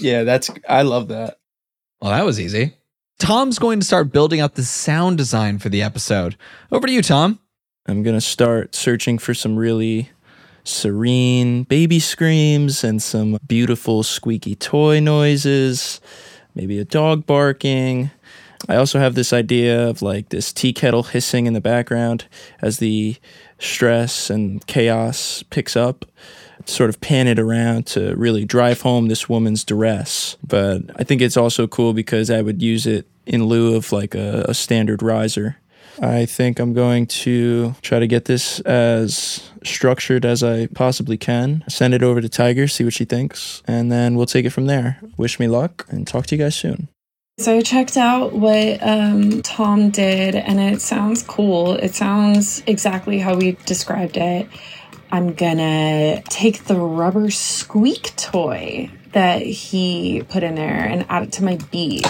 Yeah, 0.00 0.24
that's 0.24 0.50
I 0.68 0.82
love 0.82 1.08
that. 1.08 1.38
Well, 2.00 2.10
that 2.10 2.24
was 2.24 2.40
easy. 2.40 2.74
Tom's 3.22 3.60
going 3.60 3.78
to 3.78 3.86
start 3.86 4.10
building 4.10 4.40
out 4.40 4.56
the 4.56 4.64
sound 4.64 5.16
design 5.16 5.60
for 5.60 5.68
the 5.68 5.80
episode. 5.80 6.36
Over 6.72 6.88
to 6.88 6.92
you, 6.92 7.02
Tom. 7.02 7.38
I'm 7.86 8.02
gonna 8.02 8.20
start 8.20 8.74
searching 8.74 9.16
for 9.16 9.32
some 9.32 9.54
really 9.54 10.10
serene 10.64 11.62
baby 11.62 12.00
screams 12.00 12.82
and 12.82 13.00
some 13.00 13.38
beautiful 13.46 14.02
squeaky 14.02 14.56
toy 14.56 14.98
noises, 14.98 16.00
maybe 16.56 16.80
a 16.80 16.84
dog 16.84 17.24
barking. 17.24 18.10
I 18.68 18.74
also 18.74 18.98
have 18.98 19.14
this 19.14 19.32
idea 19.32 19.88
of 19.88 20.02
like 20.02 20.30
this 20.30 20.52
tea 20.52 20.72
kettle 20.72 21.04
hissing 21.04 21.46
in 21.46 21.52
the 21.52 21.60
background 21.60 22.24
as 22.60 22.78
the 22.78 23.14
stress 23.60 24.30
and 24.30 24.66
chaos 24.66 25.44
picks 25.44 25.76
up. 25.76 26.06
Sort 26.66 26.90
of 26.90 27.00
pan 27.00 27.28
it 27.28 27.38
around 27.38 27.86
to 27.88 28.16
really 28.16 28.44
drive 28.44 28.80
home 28.82 29.06
this 29.06 29.28
woman's 29.28 29.62
duress. 29.62 30.36
But 30.44 30.82
I 30.96 31.04
think 31.04 31.22
it's 31.22 31.36
also 31.36 31.68
cool 31.68 31.92
because 31.92 32.30
I 32.30 32.42
would 32.42 32.60
use 32.60 32.84
it 32.84 33.08
in 33.26 33.44
lieu 33.44 33.74
of 33.74 33.92
like 33.92 34.14
a, 34.14 34.44
a 34.48 34.54
standard 34.54 35.02
riser. 35.02 35.56
I 36.00 36.24
think 36.24 36.58
I'm 36.58 36.72
going 36.72 37.06
to 37.06 37.74
try 37.82 37.98
to 37.98 38.06
get 38.06 38.24
this 38.24 38.60
as 38.60 39.50
structured 39.62 40.24
as 40.24 40.42
I 40.42 40.66
possibly 40.68 41.18
can. 41.18 41.64
Send 41.68 41.92
it 41.94 42.02
over 42.02 42.20
to 42.20 42.28
Tiger, 42.28 42.66
see 42.66 42.84
what 42.84 42.94
she 42.94 43.04
thinks, 43.04 43.62
and 43.66 43.92
then 43.92 44.16
we'll 44.16 44.26
take 44.26 44.46
it 44.46 44.50
from 44.50 44.66
there. 44.66 45.00
Wish 45.16 45.38
me 45.38 45.48
luck 45.48 45.86
and 45.90 46.06
talk 46.06 46.26
to 46.26 46.36
you 46.36 46.42
guys 46.42 46.54
soon. 46.54 46.88
So 47.38 47.56
I 47.56 47.62
checked 47.62 47.96
out 47.96 48.32
what 48.32 48.82
um, 48.82 49.42
Tom 49.42 49.90
did, 49.90 50.34
and 50.34 50.60
it 50.60 50.80
sounds 50.80 51.22
cool. 51.22 51.74
It 51.74 51.94
sounds 51.94 52.62
exactly 52.66 53.18
how 53.18 53.36
we 53.36 53.52
described 53.66 54.16
it. 54.16 54.48
I'm 55.10 55.34
gonna 55.34 56.22
take 56.22 56.64
the 56.64 56.76
rubber 56.76 57.30
squeak 57.30 58.16
toy 58.16 58.90
that 59.12 59.42
he 59.42 60.22
put 60.28 60.42
in 60.42 60.54
there 60.54 60.84
and 60.84 61.04
add 61.08 61.24
it 61.24 61.32
to 61.32 61.44
my 61.44 61.58
beat. 61.70 62.06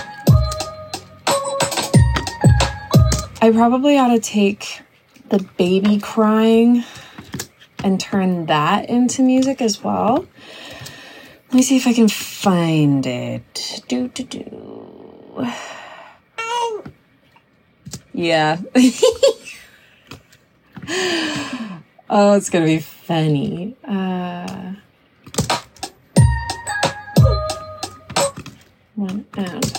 I 3.42 3.50
probably 3.50 3.98
ought 3.98 4.14
to 4.14 4.20
take 4.20 4.82
the 5.28 5.40
baby 5.56 5.98
crying 5.98 6.84
and 7.82 7.98
turn 7.98 8.46
that 8.46 8.88
into 8.88 9.22
music 9.22 9.60
as 9.60 9.82
well. 9.82 10.28
Let 11.46 11.54
me 11.54 11.62
see 11.62 11.76
if 11.76 11.88
I 11.88 11.92
can 11.92 12.06
find 12.06 13.04
it. 13.04 13.82
Do 13.88 14.06
do 14.06 14.22
do. 14.22 15.48
Yeah. 18.14 18.58
oh, 22.08 22.34
it's 22.34 22.48
gonna 22.48 22.66
be 22.66 22.78
funny. 22.78 23.76
Uh, 23.84 24.74
one 28.94 29.26
and. 29.36 29.71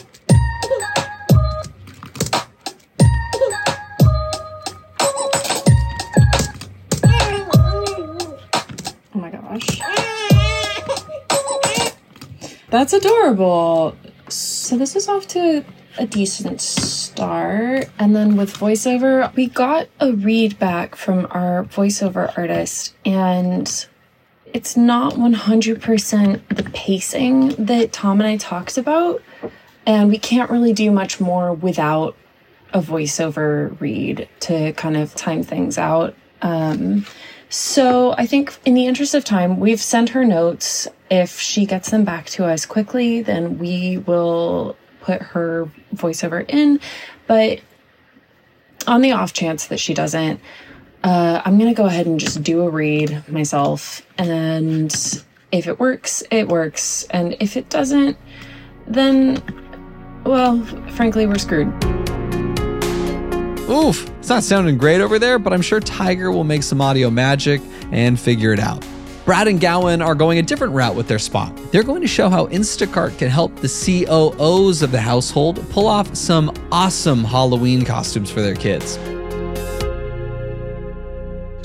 That's 12.74 12.92
adorable. 12.92 13.96
So 14.30 14.80
this 14.80 14.96
is 14.96 15.08
off 15.08 15.28
to 15.28 15.64
a 16.00 16.08
decent 16.08 16.60
start. 16.60 17.88
And 18.00 18.16
then 18.16 18.36
with 18.36 18.58
voiceover, 18.58 19.32
we 19.36 19.46
got 19.46 19.90
a 20.00 20.14
read 20.14 20.58
back 20.58 20.96
from 20.96 21.28
our 21.30 21.66
voiceover 21.66 22.36
artist, 22.36 22.96
and 23.06 23.86
it's 24.56 24.76
not 24.76 25.14
100% 25.14 26.48
the 26.48 26.64
pacing 26.72 27.50
that 27.64 27.94
Tom 27.94 28.20
and 28.20 28.28
I 28.28 28.38
talked 28.38 28.80
about. 28.80 29.22
And 29.86 30.10
we 30.10 30.18
can't 30.18 30.50
really 30.50 30.74
do 30.74 30.90
much 30.90 31.20
more 31.20 31.54
without 31.54 32.16
a 32.74 32.82
voiceover 32.82 33.80
read 33.80 34.28
to 34.40 34.74
kind 34.74 34.98
of 34.98 35.14
time 35.14 35.44
things 35.44 35.78
out. 35.78 36.16
Um, 36.42 37.06
so 37.54 38.16
I 38.18 38.26
think 38.26 38.58
in 38.66 38.74
the 38.74 38.88
interest 38.88 39.14
of 39.14 39.24
time, 39.24 39.60
we've 39.60 39.80
sent 39.80 40.10
her 40.10 40.26
notes. 40.26 40.88
If 41.12 41.40
she 41.40 41.68
gets 41.68 41.92
them 41.92 42.04
back 42.04 42.26
to 42.32 42.46
us 42.46 42.66
quickly, 42.66 43.22
then 43.22 43.60
we 43.60 44.00
will 44.00 44.76
put 45.02 45.22
her 45.22 45.70
voiceover 45.94 46.44
in. 46.50 46.80
But 47.28 47.60
on 48.88 49.02
the 49.02 49.12
off 49.12 49.34
chance 49.34 49.68
that 49.68 49.80
she 49.80 49.94
doesn't, 49.94 50.40
uh, 51.04 51.44
I'm 51.46 51.60
going 51.60 51.70
to 51.70 51.78
go 51.78 51.86
ahead 51.86 52.08
and 52.08 52.20
just 52.20 52.42
do 52.42 52.62
a 52.62 52.70
read 52.72 53.24
myself. 53.30 54.02
And 54.18 54.92
if 55.52 55.68
it 55.68 55.80
works, 55.80 56.24
it 56.32 56.48
works. 56.48 57.04
And 57.12 57.38
if 57.40 57.56
it 57.56 57.70
doesn't, 57.70 58.18
then, 58.88 59.44
well, 60.26 60.60
frankly, 60.96 61.28
we're 61.28 61.38
screwed. 61.38 61.72
Oof, 63.70 64.10
it's 64.20 64.30
not 64.30 64.44
sounding 64.44 64.78
great 64.78 65.00
over 65.00 65.18
there, 65.18 65.40
but 65.40 65.54
I'm 65.54 65.62
sure 65.62 65.80
Tiger 65.80 66.32
will 66.32 66.44
make 66.44 66.64
some 66.64 66.82
audio 66.82 67.10
magic 67.10 67.62
and 67.92 68.20
figure 68.20 68.52
it 68.52 68.60
out. 68.60 68.86
Brad 69.24 69.48
and 69.48 69.62
Gowan 69.62 70.02
are 70.02 70.16
going 70.16 70.38
a 70.38 70.42
different 70.42 70.74
route 70.74 70.96
with 70.96 71.08
their 71.08 71.18
spot. 71.18 71.58
They're 71.72 71.84
going 71.84 72.02
to 72.02 72.08
show 72.08 72.28
how 72.28 72.48
Instacart 72.48 73.18
can 73.18 73.30
help 73.30 73.56
the 73.56 73.70
COOs 73.70 74.82
of 74.82 74.92
the 74.92 75.00
household 75.00 75.66
pull 75.70 75.88
off 75.88 76.14
some 76.14 76.54
awesome 76.74 77.24
Halloween 77.24 77.86
costumes 77.86 78.30
for 78.30 78.42
their 78.42 78.56
kids. 78.56 78.98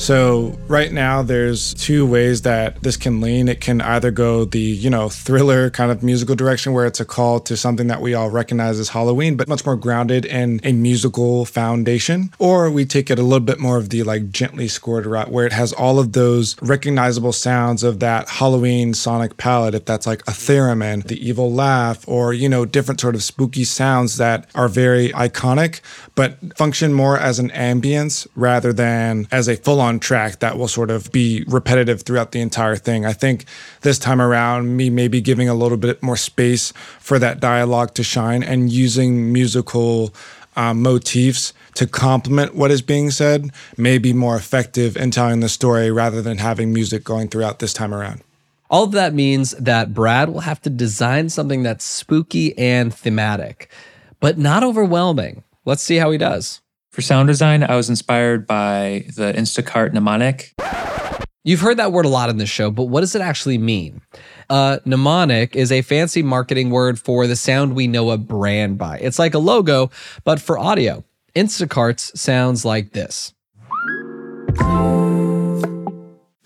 So 0.09 0.57
right 0.69 0.91
now 0.91 1.21
there's 1.21 1.75
two 1.75 2.07
ways 2.07 2.41
that 2.41 2.81
this 2.81 2.97
can 2.97 3.21
lean. 3.21 3.47
It 3.47 3.61
can 3.61 3.83
either 3.83 4.11
go 4.11 4.47
the, 4.47 4.59
you 4.59 4.89
know, 4.89 5.11
thriller 5.11 5.69
kind 5.69 5.93
of 5.93 6.03
musical 6.03 6.35
direction 6.35 6.73
where 6.73 6.87
it's 6.87 6.99
a 6.99 7.05
call 7.05 7.41
to 7.41 7.59
something 7.59 7.89
that 7.89 8.01
we 8.01 8.15
all 8.15 8.31
recognize 8.31 8.81
as 8.81 8.89
Halloween, 8.89 9.37
but 9.37 9.49
much 9.49 9.67
more 9.67 9.77
grounded 9.77 10.25
in 10.25 10.63
a 10.65 10.73
musical 10.73 11.45
foundation. 11.45 12.33
Or 12.39 12.71
we 12.71 12.87
take 12.87 13.11
it 13.11 13.19
a 13.19 13.23
little 13.23 13.45
bit 13.45 13.61
more 13.61 13.77
of 13.77 13.91
the 13.91 14.03
like 14.03 14.31
gently 14.31 14.67
scored 14.67 15.05
route 15.05 15.31
where 15.31 15.45
it 15.45 15.53
has 15.53 15.75
all 15.75 15.99
of 15.99 16.15
those 16.15 16.57
recognizable 16.63 17.35
sounds 17.35 17.83
of 17.83 18.01
that 18.01 18.31
Halloween 18.31 18.95
sonic 18.95 19.37
palette. 19.37 19.75
If 19.75 19.85
that's 19.85 20.07
like 20.07 20.23
a 20.23 20.31
theremin, 20.31 21.07
the 21.07 21.23
evil 21.23 21.53
laugh, 21.53 22.09
or, 22.09 22.33
you 22.33 22.49
know, 22.49 22.65
different 22.65 22.99
sort 22.99 23.15
of 23.15 23.23
spooky 23.23 23.65
sounds 23.65 24.17
that 24.17 24.49
are 24.55 24.69
very 24.69 25.11
iconic, 25.11 25.83
but 26.15 26.39
function 26.57 26.95
more 26.95 27.19
as 27.19 27.39
an 27.39 27.51
ambience 27.51 28.27
rather 28.35 28.73
than 28.73 29.29
as 29.31 29.49
a 29.49 29.57
full 29.57 29.83
on 29.83 29.98
track 29.99 30.41
that 30.41 30.59
will 30.59 30.69
sort 30.69 30.91
of 30.91 31.11
be 31.13 31.45
repetitive 31.47 32.03
throughout 32.03 32.33
the 32.33 32.41
entire 32.41 32.77
thing. 32.77 33.05
I 33.05 33.13
think 33.13 33.45
this 33.83 33.99
time 33.99 34.21
around, 34.21 34.77
me 34.77 34.91
maybe 34.91 35.21
giving 35.21 35.49
a 35.49 35.55
little 35.55 35.79
bit 35.79 36.03
more 36.03 36.17
space 36.17 36.73
for 36.99 37.19
that 37.19 37.41
dialogue 37.41 37.95
to 37.95 38.03
shine 38.03 38.43
and 38.43 38.71
using 38.71 39.33
musical 39.33 40.15
um, 40.57 40.83
motifs 40.83 41.53
to 41.75 41.87
complement 41.87 42.55
what 42.55 42.71
is 42.71 42.83
being 42.83 43.11
said 43.11 43.51
may 43.77 43.97
be 43.99 44.13
more 44.13 44.37
effective 44.37 44.97
in 44.97 45.13
telling 45.13 45.41
the 45.41 45.49
story 45.49 45.91
rather 45.91 46.21
than 46.21 46.39
having 46.39 46.73
music 46.73 47.05
going 47.05 47.29
throughout 47.29 47.61
this 47.61 47.73
time 47.73 47.95
around. 47.95 48.23
All 48.71 48.85
of 48.85 48.93
that 48.93 49.15
means 49.15 49.53
that 49.53 49.95
Brad 49.95 50.29
will 50.29 50.41
have 50.41 50.61
to 50.63 50.71
design 50.71 51.29
something 51.31 51.63
that's 51.63 51.85
spooky 51.85 52.59
and 52.59 52.93
thematic, 52.93 53.71
but 54.21 54.37
not 54.37 54.63
overwhelming. 54.63 55.45
Let's 55.65 55.83
see 55.83 55.97
how 55.97 56.11
he 56.11 56.19
does. 56.19 56.61
For 56.99 57.03
sound 57.03 57.29
design, 57.29 57.63
I 57.63 57.77
was 57.77 57.89
inspired 57.89 58.45
by 58.45 59.05
the 59.15 59.33
Instacart 59.33 59.93
mnemonic. 59.93 60.53
You've 61.45 61.61
heard 61.61 61.77
that 61.77 61.93
word 61.93 62.07
a 62.07 62.09
lot 62.09 62.29
in 62.29 62.39
this 62.39 62.51
show, 62.51 62.73
but 62.73 62.87
what 62.87 63.03
does 63.03 63.15
it 63.15 63.23
actually 63.23 63.57
mean? 63.57 64.01
Uh, 64.51 64.81
mnemonic 64.85 65.55
is 65.55 65.71
a 65.71 65.83
fancy 65.83 66.25
marketing 66.25 66.71
word 66.71 66.99
for 66.99 67.29
the 67.29 67.37
sound 67.37 67.77
we 67.77 67.87
know 67.87 68.11
a 68.11 68.19
brand 68.19 68.79
by. 68.79 68.99
It's 68.99 69.17
like 69.17 69.35
a 69.35 69.39
logo, 69.39 69.93
but 70.25 70.41
for 70.41 70.59
audio. 70.59 71.05
Instacart's 71.37 72.21
sounds 72.21 72.65
like 72.65 72.91
this. 72.91 73.33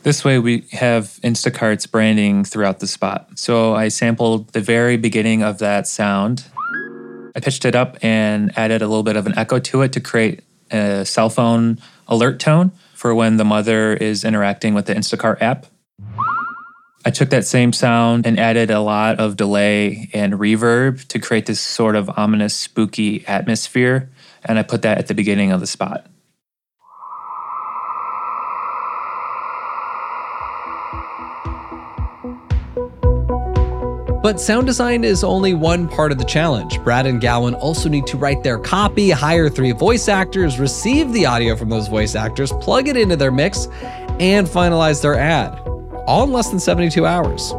This 0.02 0.22
way, 0.22 0.38
we 0.38 0.66
have 0.72 1.18
Instacart's 1.24 1.86
branding 1.86 2.44
throughout 2.44 2.80
the 2.80 2.86
spot. 2.86 3.38
So 3.38 3.74
I 3.74 3.88
sampled 3.88 4.52
the 4.52 4.60
very 4.60 4.98
beginning 4.98 5.42
of 5.42 5.60
that 5.60 5.86
sound. 5.86 6.44
I 7.34 7.40
pitched 7.40 7.64
it 7.64 7.74
up 7.74 7.96
and 8.02 8.56
added 8.58 8.82
a 8.82 8.86
little 8.86 9.02
bit 9.02 9.16
of 9.16 9.26
an 9.26 9.36
echo 9.38 9.58
to 9.58 9.82
it 9.82 9.92
to 9.92 10.00
create 10.00 10.42
a 10.70 11.04
cell 11.04 11.30
phone 11.30 11.78
alert 12.08 12.38
tone 12.40 12.72
for 12.94 13.14
when 13.14 13.36
the 13.36 13.44
mother 13.44 13.94
is 13.94 14.24
interacting 14.24 14.74
with 14.74 14.86
the 14.86 14.94
Instacart 14.94 15.40
app. 15.40 15.66
I 17.04 17.10
took 17.10 17.30
that 17.30 17.44
same 17.44 17.72
sound 17.72 18.26
and 18.26 18.38
added 18.38 18.70
a 18.70 18.80
lot 18.80 19.18
of 19.18 19.36
delay 19.36 20.08
and 20.12 20.34
reverb 20.34 21.04
to 21.08 21.18
create 21.18 21.46
this 21.46 21.60
sort 21.60 21.96
of 21.96 22.08
ominous, 22.16 22.54
spooky 22.54 23.26
atmosphere. 23.26 24.08
And 24.44 24.58
I 24.58 24.62
put 24.62 24.82
that 24.82 24.98
at 24.98 25.08
the 25.08 25.14
beginning 25.14 25.50
of 25.50 25.58
the 25.58 25.66
spot. 25.66 26.06
But 34.22 34.40
sound 34.40 34.68
design 34.68 35.02
is 35.02 35.24
only 35.24 35.52
one 35.52 35.88
part 35.88 36.12
of 36.12 36.18
the 36.18 36.24
challenge. 36.24 36.80
Brad 36.84 37.06
and 37.06 37.20
Gowan 37.20 37.56
also 37.56 37.88
need 37.88 38.06
to 38.06 38.16
write 38.16 38.44
their 38.44 38.56
copy, 38.56 39.10
hire 39.10 39.48
three 39.48 39.72
voice 39.72 40.06
actors, 40.06 40.60
receive 40.60 41.12
the 41.12 41.26
audio 41.26 41.56
from 41.56 41.70
those 41.70 41.88
voice 41.88 42.14
actors, 42.14 42.52
plug 42.60 42.86
it 42.86 42.96
into 42.96 43.16
their 43.16 43.32
mix, 43.32 43.66
and 44.20 44.46
finalize 44.46 45.02
their 45.02 45.18
ad. 45.18 45.58
All 46.06 46.22
in 46.22 46.30
less 46.30 46.50
than 46.50 46.60
72 46.60 47.04
hours. 47.04 47.52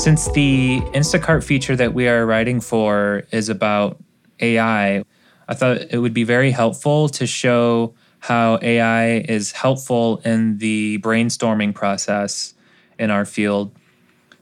Since 0.00 0.30
the 0.30 0.82
Instacart 0.94 1.42
feature 1.42 1.74
that 1.74 1.92
we 1.92 2.06
are 2.06 2.24
writing 2.24 2.60
for 2.60 3.24
is 3.32 3.48
about 3.48 3.98
AI, 4.38 5.02
I 5.48 5.54
thought 5.54 5.78
it 5.90 5.98
would 5.98 6.14
be 6.14 6.22
very 6.22 6.52
helpful 6.52 7.08
to 7.08 7.26
show 7.26 7.92
how 8.20 8.60
AI 8.62 9.18
is 9.18 9.50
helpful 9.50 10.18
in 10.24 10.58
the 10.58 10.98
brainstorming 10.98 11.74
process 11.74 12.54
in 13.00 13.10
our 13.10 13.24
field. 13.24 13.76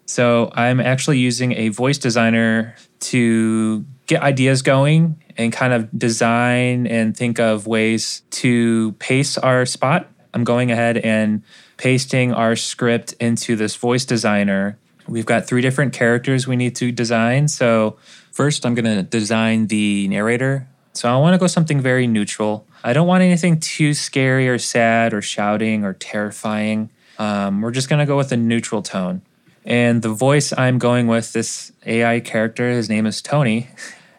So 0.06 0.50
I'm 0.54 0.80
actually 0.80 1.18
using 1.18 1.52
a 1.52 1.68
voice 1.68 1.98
designer 1.98 2.76
to 3.00 3.84
get 4.06 4.22
ideas 4.22 4.62
going 4.62 5.22
and 5.36 5.52
kind 5.52 5.72
of 5.72 5.96
design 5.98 6.86
and 6.86 7.16
think 7.16 7.38
of 7.38 7.66
ways 7.66 8.22
to 8.30 8.92
pace 8.92 9.38
our 9.38 9.66
spot. 9.66 10.08
I'm 10.32 10.44
going 10.44 10.70
ahead 10.70 10.98
and 10.98 11.42
pasting 11.76 12.32
our 12.32 12.56
script 12.56 13.14
into 13.14 13.56
this 13.56 13.76
voice 13.76 14.04
designer. 14.04 14.78
We've 15.06 15.26
got 15.26 15.46
three 15.46 15.60
different 15.60 15.92
characters 15.92 16.46
we 16.46 16.56
need 16.56 16.76
to 16.76 16.90
design. 16.90 17.48
So, 17.48 17.96
first, 18.32 18.64
I'm 18.64 18.74
going 18.74 18.84
to 18.84 19.02
design 19.02 19.66
the 19.66 20.08
narrator. 20.08 20.66
So, 20.92 21.08
I 21.08 21.16
want 21.18 21.34
to 21.34 21.38
go 21.38 21.46
something 21.46 21.80
very 21.80 22.06
neutral. 22.06 22.66
I 22.82 22.92
don't 22.92 23.06
want 23.06 23.22
anything 23.22 23.60
too 23.60 23.94
scary 23.94 24.48
or 24.48 24.58
sad 24.58 25.12
or 25.12 25.20
shouting 25.20 25.84
or 25.84 25.92
terrifying. 25.92 26.90
Um, 27.18 27.60
we're 27.60 27.70
just 27.70 27.88
going 27.88 28.00
to 28.00 28.06
go 28.06 28.16
with 28.16 28.32
a 28.32 28.36
neutral 28.36 28.82
tone. 28.82 29.22
And 29.64 30.02
the 30.02 30.10
voice 30.10 30.52
I'm 30.56 30.78
going 30.78 31.06
with, 31.06 31.32
this 31.32 31.72
AI 31.86 32.20
character, 32.20 32.70
his 32.70 32.88
name 32.88 33.06
is 33.06 33.22
Tony. 33.22 33.68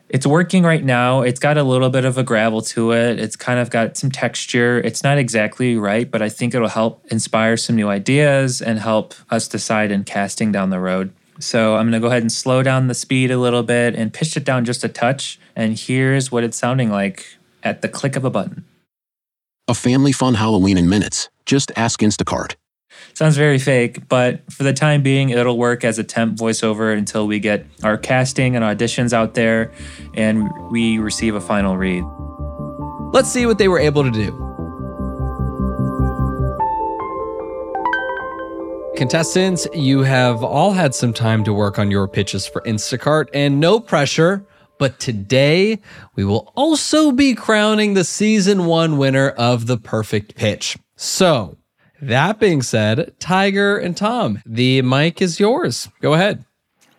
It's 0.10 0.26
working 0.26 0.64
right 0.64 0.84
now. 0.84 1.22
It's 1.22 1.40
got 1.40 1.58
a 1.58 1.64
little 1.64 1.90
bit 1.90 2.06
of 2.06 2.18
a 2.18 2.24
gravel 2.24 2.62
to 2.62 2.92
it. 2.92 3.20
It's 3.20 3.36
kind 3.36 3.60
of 3.60 3.70
got 3.70 3.98
some 3.98 4.12
texture. 4.12 4.80
It's 4.80 5.04
not 5.04 5.18
exactly 5.18 5.78
right, 5.78 6.10
but 6.10 6.22
I 6.22 6.30
think 6.30 6.54
it'll 6.54 6.68
help 6.68 7.04
inspire 7.12 7.58
some 7.58 7.76
new 7.76 7.90
ideas 7.90 8.62
and 8.62 8.80
help 8.80 9.14
us 9.30 9.48
decide 9.48 9.92
in 9.92 10.04
casting 10.04 10.52
down 10.52 10.70
the 10.70 10.80
road. 10.80 11.12
So 11.40 11.76
I'm 11.76 11.90
going 11.90 11.94
to 11.94 12.00
go 12.00 12.08
ahead 12.08 12.22
and 12.22 12.32
slow 12.32 12.64
down 12.64 12.88
the 12.88 12.94
speed 12.94 13.30
a 13.30 13.38
little 13.38 13.64
bit 13.64 13.96
and 13.96 14.14
pitch 14.14 14.38
it 14.38 14.46
down 14.46 14.64
just 14.64 14.84
a 14.84 14.90
touch. 14.90 15.40
And 15.56 15.78
here's 15.78 16.32
what 16.32 16.44
it's 16.44 16.58
sounding 16.58 16.90
like 16.90 17.26
at 17.64 17.82
the 17.82 17.90
click 17.90 18.16
of 18.16 18.24
a 18.24 18.30
button. 18.30 18.64
A 19.68 19.74
family 19.74 20.12
fun 20.12 20.36
Halloween 20.36 20.78
in 20.78 20.88
minutes. 20.88 21.30
Just 21.46 21.72
ask 21.76 22.00
Instacart. 22.00 22.56
Sounds 23.16 23.38
very 23.38 23.60
fake, 23.60 24.10
but 24.10 24.42
for 24.52 24.64
the 24.64 24.74
time 24.74 25.02
being, 25.02 25.30
it'll 25.30 25.58
work 25.58 25.86
as 25.86 25.98
a 25.98 26.04
temp 26.04 26.38
voiceover 26.38 26.96
until 26.96 27.28
we 27.28 27.40
get 27.40 27.66
our 27.82 27.98
casting 27.98 28.58
and 28.58 28.66
auditions 28.66 29.14
out 29.14 29.36
there 29.36 29.72
and 30.16 30.50
we 30.70 31.00
receive 31.00 31.34
a 31.34 31.40
final 31.40 31.78
read. 31.78 32.04
Let's 33.14 33.32
see 33.32 33.46
what 33.46 33.58
they 33.58 33.70
were 33.70 33.80
able 33.80 34.04
to 34.04 34.12
do. 34.12 34.32
Contestants, 38.98 39.66
you 39.74 40.04
have 40.04 40.44
all 40.44 40.74
had 40.74 40.94
some 40.94 41.14
time 41.14 41.46
to 41.46 41.54
work 41.54 41.80
on 41.80 41.90
your 41.90 42.10
pitches 42.10 42.46
for 42.46 42.62
Instacart 42.64 43.28
and 43.34 43.62
no 43.62 43.80
pressure, 43.80 44.46
but 44.78 45.00
today 45.00 45.80
we 46.16 46.26
will 46.26 46.52
also 46.58 47.14
be 47.14 47.34
crowning 47.34 47.94
the 47.94 48.04
season 48.04 48.66
one 48.66 48.98
winner 48.98 49.30
of 49.30 49.68
the 49.68 49.78
perfect 49.78 50.36
pitch. 50.36 50.78
So, 50.98 51.58
that 52.08 52.40
being 52.40 52.62
said, 52.62 53.14
Tiger 53.20 53.78
and 53.78 53.96
Tom, 53.96 54.42
the 54.46 54.82
mic 54.82 55.22
is 55.22 55.40
yours. 55.40 55.90
Go 56.02 56.14
ahead. 56.14 56.46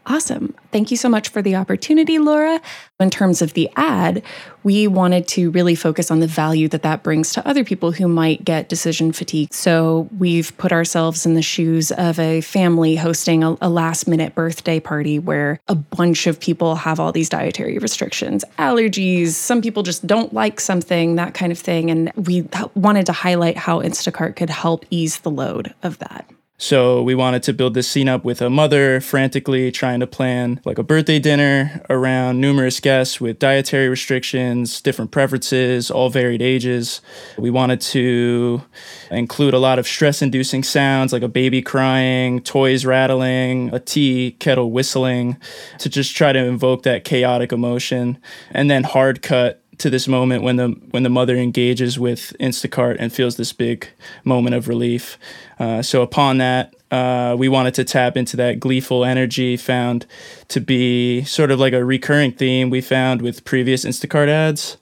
Awesome. 0.09 0.55
Thank 0.71 0.93
you 0.93 0.97
so 0.97 1.09
much 1.09 1.31
for 1.31 1.43
the 1.43 1.57
opportunity, 1.57 2.21
Laura. 2.21 2.61
In 3.01 3.11
terms 3.11 3.43
of 3.43 3.55
the 3.55 3.69
ad, 3.75 4.23
we 4.63 4.87
wanted 4.87 5.27
to 5.29 5.51
really 5.51 5.75
focus 5.75 6.13
on 6.13 6.21
the 6.21 6.29
value 6.29 6.69
that 6.69 6.85
that 6.85 7.03
brings 7.03 7.33
to 7.33 7.47
other 7.47 7.65
people 7.65 7.91
who 7.91 8.07
might 8.07 8.45
get 8.45 8.69
decision 8.69 9.11
fatigue. 9.11 9.53
So 9.53 10.09
we've 10.17 10.57
put 10.59 10.71
ourselves 10.71 11.27
in 11.27 11.35
the 11.35 11.43
shoes 11.43 11.91
of 11.91 12.21
a 12.21 12.41
family 12.41 12.95
hosting 12.95 13.43
a, 13.43 13.57
a 13.61 13.69
last 13.69 14.07
minute 14.07 14.37
birthday 14.37 14.79
party 14.79 15.19
where 15.19 15.59
a 15.67 15.75
bunch 15.75 16.29
of 16.29 16.39
people 16.39 16.77
have 16.77 17.01
all 17.01 17.11
these 17.11 17.29
dietary 17.29 17.79
restrictions, 17.79 18.45
allergies, 18.61 19.31
some 19.31 19.61
people 19.61 19.83
just 19.83 20.07
don't 20.07 20.33
like 20.33 20.61
something, 20.61 21.17
that 21.17 21.35
kind 21.35 21.51
of 21.51 21.59
thing. 21.59 21.91
And 21.91 22.13
we 22.15 22.49
wanted 22.75 23.07
to 23.07 23.13
highlight 23.13 23.57
how 23.57 23.81
Instacart 23.81 24.37
could 24.37 24.51
help 24.51 24.87
ease 24.91 25.19
the 25.19 25.33
load 25.33 25.75
of 25.83 25.99
that. 25.99 26.31
So 26.59 27.03
we 27.03 27.15
wanted 27.15 27.43
to 27.45 27.53
build 27.53 27.75
this 27.75 27.87
scene 27.87 28.09
up 28.09 28.25
with 28.25 28.41
a 28.41 28.49
mother 28.49 29.01
frantically 29.03 29.71
trying 29.71 30.01
to 30.01 30.07
plan 30.07 30.61
like 30.65 30.79
a 30.79 30.83
birthday 30.83 31.19
dinner 31.19 31.83
around 31.91 32.41
numerous 32.41 32.81
guests 32.81 33.21
with 33.21 33.39
dietary 33.39 33.89
restrictions, 33.91 34.81
different 34.81 35.11
preferences, 35.11 35.91
all 35.91 36.09
varied 36.09 36.41
ages. 36.41 37.03
We 37.37 37.51
wanted 37.51 37.83
to 37.83 38.63
include 39.11 39.53
a 39.53 39.59
lot 39.59 39.79
of 39.79 39.87
stress 39.87 40.23
inducing 40.23 40.63
sounds 40.63 41.13
like 41.13 41.23
a 41.23 41.29
baby 41.29 41.61
crying, 41.61 42.41
toys 42.41 42.87
rattling, 42.87 43.75
a 43.75 43.79
tea 43.79 44.33
kettle 44.41 44.71
whistling 44.71 45.37
to 45.79 45.91
just 45.91 46.17
try 46.17 46.33
to 46.33 46.39
invoke 46.39 46.85
that 46.85 47.05
chaotic 47.05 47.53
emotion. 47.53 48.19
And 48.51 48.71
then 48.71 48.83
hard 48.83 49.21
cut 49.21 49.63
to 49.79 49.91
this 49.91 50.09
moment 50.09 50.43
when 50.43 50.57
the 50.57 50.69
when 50.91 51.03
the 51.03 51.11
mother 51.11 51.37
engages 51.37 51.99
with 51.99 52.35
Instacart 52.41 52.97
and 52.99 53.13
feels 53.13 53.37
this 53.37 53.53
big 53.53 53.89
moment 54.25 54.55
of 54.55 54.69
relief. 54.69 55.19
Uh, 55.59 55.83
so 55.83 56.03
upon 56.03 56.39
that, 56.39 56.75
uh, 56.91 57.35
we 57.39 57.49
wanted 57.49 57.75
to 57.75 57.85
tap 57.85 58.17
into 58.17 58.37
that 58.37 58.61
gleeful 58.61 59.05
energy 59.05 59.57
found 59.57 60.07
to 60.49 60.61
be 60.61 61.25
sort 61.25 61.51
of 61.51 61.59
like 61.59 61.73
a 61.73 61.85
recurring 61.85 62.33
theme 62.33 62.71
we 62.71 62.81
found 62.81 63.23
with 63.23 63.45
previous 63.45 63.85
Instacart 63.85 64.29
ads. 64.29 64.77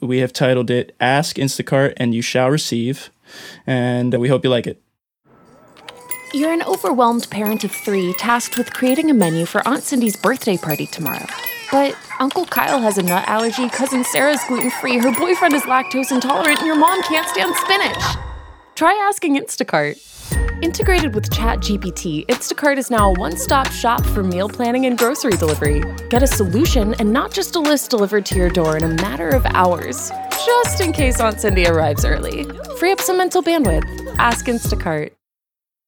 We 0.00 0.18
have 0.18 0.32
titled 0.32 0.70
it 0.70 0.94
"Ask 1.00 1.36
Instacart 1.36 1.94
and 1.96 2.14
You 2.14 2.22
Shall 2.22 2.50
Receive," 2.50 3.10
and 3.66 4.14
we 4.14 4.28
hope 4.28 4.44
you 4.44 4.50
like 4.50 4.66
it. 4.66 4.82
You're 6.32 6.52
an 6.52 6.62
overwhelmed 6.62 7.28
parent 7.28 7.64
of 7.64 7.72
three 7.72 8.12
tasked 8.14 8.56
with 8.56 8.72
creating 8.72 9.10
a 9.10 9.14
menu 9.14 9.46
for 9.46 9.66
Aunt 9.66 9.82
Cindy's 9.82 10.16
birthday 10.16 10.56
party 10.56 10.86
tomorrow. 10.86 11.26
But 11.70 11.96
Uncle 12.18 12.46
Kyle 12.46 12.80
has 12.80 12.98
a 12.98 13.02
nut 13.02 13.28
allergy, 13.28 13.68
Cousin 13.68 14.02
Sarah's 14.02 14.42
gluten 14.48 14.70
free, 14.70 14.98
her 14.98 15.12
boyfriend 15.12 15.54
is 15.54 15.62
lactose 15.62 16.10
intolerant, 16.10 16.58
and 16.58 16.66
your 16.66 16.76
mom 16.76 17.00
can't 17.04 17.28
stand 17.28 17.54
spinach. 17.56 18.16
Try 18.74 18.92
asking 19.08 19.38
Instacart. 19.38 20.06
Integrated 20.62 21.14
with 21.14 21.30
ChatGPT, 21.30 22.26
Instacart 22.26 22.76
is 22.76 22.90
now 22.90 23.10
a 23.10 23.12
one 23.12 23.36
stop 23.36 23.70
shop 23.70 24.04
for 24.04 24.22
meal 24.22 24.48
planning 24.48 24.84
and 24.86 24.98
grocery 24.98 25.32
delivery. 25.32 25.82
Get 26.08 26.22
a 26.22 26.26
solution 26.26 26.94
and 26.94 27.12
not 27.12 27.32
just 27.32 27.56
a 27.56 27.60
list 27.60 27.90
delivered 27.90 28.26
to 28.26 28.36
your 28.36 28.50
door 28.50 28.76
in 28.76 28.82
a 28.82 28.94
matter 28.94 29.28
of 29.28 29.46
hours, 29.46 30.10
just 30.44 30.80
in 30.80 30.92
case 30.92 31.20
Aunt 31.20 31.40
Cindy 31.40 31.66
arrives 31.66 32.04
early. 32.04 32.44
Free 32.78 32.92
up 32.92 33.00
some 33.00 33.16
mental 33.16 33.42
bandwidth. 33.42 33.84
Ask 34.18 34.46
Instacart. 34.46 35.12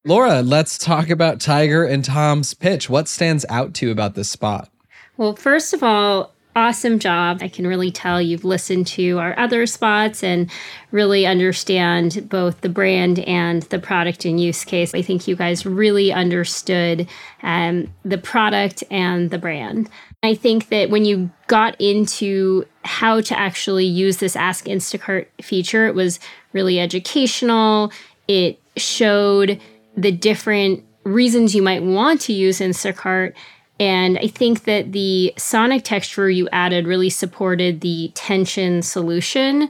Laura, 0.05 0.41
let's 0.41 0.77
talk 0.77 1.09
about 1.09 1.39
Tiger 1.39 1.83
and 1.83 2.03
Tom's 2.03 2.53
pitch. 2.53 2.89
What 2.89 3.07
stands 3.07 3.45
out 3.49 3.73
to 3.75 3.85
you 3.85 3.91
about 3.91 4.15
this 4.15 4.29
spot? 4.29 4.72
Well, 5.17 5.35
first 5.35 5.73
of 5.73 5.83
all, 5.83 6.33
awesome 6.55 6.99
job. 6.99 7.39
I 7.41 7.47
can 7.47 7.65
really 7.65 7.91
tell 7.91 8.21
you've 8.21 8.43
listened 8.43 8.87
to 8.87 9.19
our 9.19 9.37
other 9.37 9.65
spots 9.65 10.23
and 10.23 10.49
really 10.91 11.25
understand 11.25 12.27
both 12.29 12.61
the 12.61 12.69
brand 12.69 13.19
and 13.19 13.63
the 13.63 13.79
product 13.79 14.25
and 14.25 14.39
use 14.39 14.63
case. 14.63 14.93
I 14.93 15.01
think 15.01 15.27
you 15.27 15.35
guys 15.35 15.65
really 15.65 16.11
understood 16.11 17.07
um, 17.41 17.91
the 18.05 18.17
product 18.17 18.83
and 18.91 19.29
the 19.29 19.37
brand. 19.37 19.89
I 20.21 20.35
think 20.35 20.69
that 20.69 20.89
when 20.89 21.05
you 21.05 21.31
got 21.47 21.79
into 21.79 22.65
how 22.83 23.21
to 23.21 23.37
actually 23.37 23.85
use 23.85 24.17
this 24.17 24.35
Ask 24.35 24.65
Instacart 24.65 25.27
feature, 25.41 25.87
it 25.87 25.95
was 25.95 26.19
really 26.53 26.79
educational. 26.79 27.91
It 28.27 28.59
showed 28.77 29.59
the 29.97 30.11
different 30.11 30.83
reasons 31.03 31.53
you 31.53 31.61
might 31.61 31.83
want 31.83 32.21
to 32.21 32.33
use 32.33 32.59
Instacart 32.59 33.33
and 33.83 34.17
I 34.17 34.27
think 34.27 34.63
that 34.63 34.93
the 34.93 35.33
sonic 35.35 35.83
texture 35.83 36.29
you 36.29 36.47
added 36.53 36.87
really 36.87 37.09
supported 37.09 37.81
the 37.81 38.13
tension 38.15 38.81
solution 38.81 39.69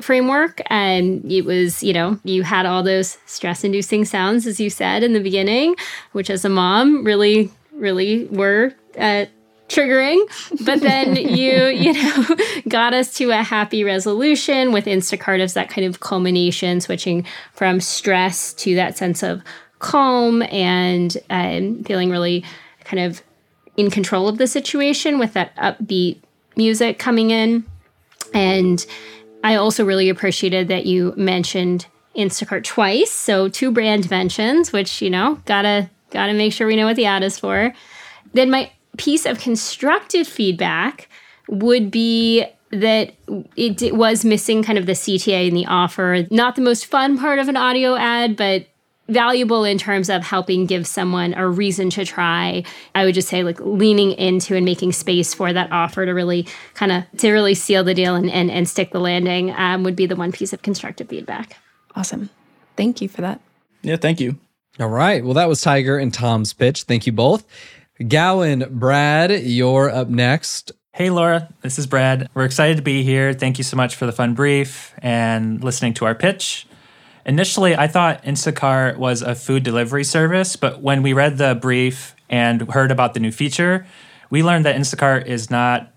framework. 0.00 0.60
And 0.66 1.30
it 1.30 1.44
was, 1.44 1.80
you 1.80 1.92
know, 1.92 2.18
you 2.24 2.42
had 2.42 2.66
all 2.66 2.82
those 2.82 3.18
stress 3.26 3.62
inducing 3.62 4.04
sounds, 4.04 4.48
as 4.48 4.58
you 4.58 4.68
said 4.68 5.04
in 5.04 5.12
the 5.12 5.20
beginning, 5.20 5.76
which 6.10 6.28
as 6.28 6.44
a 6.44 6.48
mom 6.48 7.04
really, 7.04 7.52
really 7.72 8.24
were. 8.26 8.74
Uh, 8.98 9.26
triggering 9.68 10.20
but 10.66 10.82
then 10.82 11.16
you 11.16 11.68
you 11.68 11.94
know 11.94 12.36
got 12.68 12.92
us 12.92 13.14
to 13.14 13.30
a 13.30 13.42
happy 13.42 13.82
resolution 13.82 14.70
with 14.70 14.84
instacart 14.84 15.40
as 15.40 15.54
that 15.54 15.70
kind 15.70 15.86
of 15.86 16.00
culmination 16.00 16.78
switching 16.78 17.24
from 17.54 17.80
stress 17.80 18.52
to 18.52 18.74
that 18.74 18.98
sense 18.98 19.22
of 19.22 19.40
calm 19.78 20.42
and 20.42 21.16
um, 21.30 21.82
feeling 21.84 22.10
really 22.10 22.44
kind 22.84 23.02
of 23.02 23.22
in 23.76 23.90
control 23.90 24.28
of 24.28 24.38
the 24.38 24.46
situation 24.46 25.18
with 25.18 25.32
that 25.34 25.54
upbeat 25.56 26.18
music 26.56 26.98
coming 26.98 27.30
in. 27.30 27.64
And 28.34 28.84
I 29.44 29.56
also 29.56 29.84
really 29.84 30.08
appreciated 30.08 30.68
that 30.68 30.86
you 30.86 31.14
mentioned 31.16 31.86
Instacart 32.16 32.64
twice. 32.64 33.10
So 33.10 33.48
two 33.48 33.70
brand 33.70 34.10
mentions, 34.10 34.72
which, 34.72 35.00
you 35.00 35.10
know, 35.10 35.40
gotta 35.46 35.90
gotta 36.10 36.34
make 36.34 36.52
sure 36.52 36.66
we 36.66 36.76
know 36.76 36.86
what 36.86 36.96
the 36.96 37.06
ad 37.06 37.22
is 37.22 37.38
for. 37.38 37.72
Then 38.34 38.50
my 38.50 38.70
piece 38.98 39.24
of 39.26 39.38
constructive 39.40 40.26
feedback 40.28 41.08
would 41.48 41.90
be 41.90 42.44
that 42.70 43.14
it, 43.56 43.82
it 43.82 43.94
was 43.94 44.24
missing 44.24 44.62
kind 44.62 44.78
of 44.78 44.86
the 44.86 44.92
CTA 44.92 45.48
in 45.48 45.54
the 45.54 45.66
offer. 45.66 46.26
Not 46.30 46.56
the 46.56 46.62
most 46.62 46.86
fun 46.86 47.18
part 47.18 47.38
of 47.38 47.48
an 47.48 47.56
audio 47.56 47.96
ad, 47.96 48.36
but 48.36 48.66
valuable 49.08 49.64
in 49.64 49.78
terms 49.78 50.08
of 50.08 50.22
helping 50.22 50.66
give 50.66 50.86
someone 50.86 51.34
a 51.34 51.48
reason 51.48 51.90
to 51.90 52.04
try. 52.04 52.64
I 52.94 53.04
would 53.04 53.14
just 53.14 53.28
say 53.28 53.42
like 53.42 53.60
leaning 53.60 54.12
into 54.12 54.56
and 54.56 54.64
making 54.64 54.92
space 54.92 55.34
for 55.34 55.52
that 55.52 55.70
offer 55.72 56.06
to 56.06 56.12
really 56.12 56.46
kind 56.74 56.92
of 56.92 57.04
to 57.18 57.32
really 57.32 57.54
seal 57.54 57.84
the 57.84 57.94
deal 57.94 58.14
and, 58.14 58.30
and, 58.30 58.50
and 58.50 58.68
stick 58.68 58.92
the 58.92 59.00
landing 59.00 59.52
um, 59.56 59.82
would 59.82 59.96
be 59.96 60.06
the 60.06 60.16
one 60.16 60.32
piece 60.32 60.52
of 60.52 60.62
constructive 60.62 61.08
feedback. 61.08 61.56
Awesome. 61.94 62.30
Thank 62.76 63.02
you 63.02 63.08
for 63.08 63.20
that. 63.20 63.40
Yeah, 63.82 63.96
thank 63.96 64.20
you. 64.20 64.38
All 64.80 64.88
right. 64.88 65.22
Well, 65.22 65.34
that 65.34 65.48
was 65.48 65.60
Tiger 65.60 65.98
and 65.98 66.14
Tom's 66.14 66.52
pitch. 66.52 66.84
Thank 66.84 67.06
you 67.06 67.12
both. 67.12 67.44
Gowan, 68.08 68.64
Brad, 68.70 69.30
you're 69.42 69.90
up 69.90 70.08
next. 70.08 70.72
Hey, 70.94 71.10
Laura, 71.10 71.52
this 71.62 71.78
is 71.78 71.86
Brad. 71.86 72.28
We're 72.34 72.44
excited 72.44 72.76
to 72.76 72.82
be 72.82 73.02
here. 73.02 73.32
Thank 73.32 73.58
you 73.58 73.64
so 73.64 73.76
much 73.76 73.96
for 73.96 74.06
the 74.06 74.12
fun 74.12 74.34
brief 74.34 74.94
and 74.98 75.62
listening 75.62 75.94
to 75.94 76.04
our 76.04 76.14
pitch. 76.14 76.66
Initially, 77.24 77.76
I 77.76 77.86
thought 77.86 78.24
Instacart 78.24 78.96
was 78.96 79.22
a 79.22 79.34
food 79.34 79.62
delivery 79.62 80.04
service, 80.04 80.56
but 80.56 80.82
when 80.82 81.02
we 81.02 81.12
read 81.12 81.38
the 81.38 81.54
brief 81.54 82.16
and 82.28 82.62
heard 82.70 82.90
about 82.90 83.14
the 83.14 83.20
new 83.20 83.30
feature, 83.30 83.86
we 84.28 84.42
learned 84.42 84.64
that 84.64 84.76
Instacart 84.76 85.26
is 85.26 85.50
not 85.50 85.92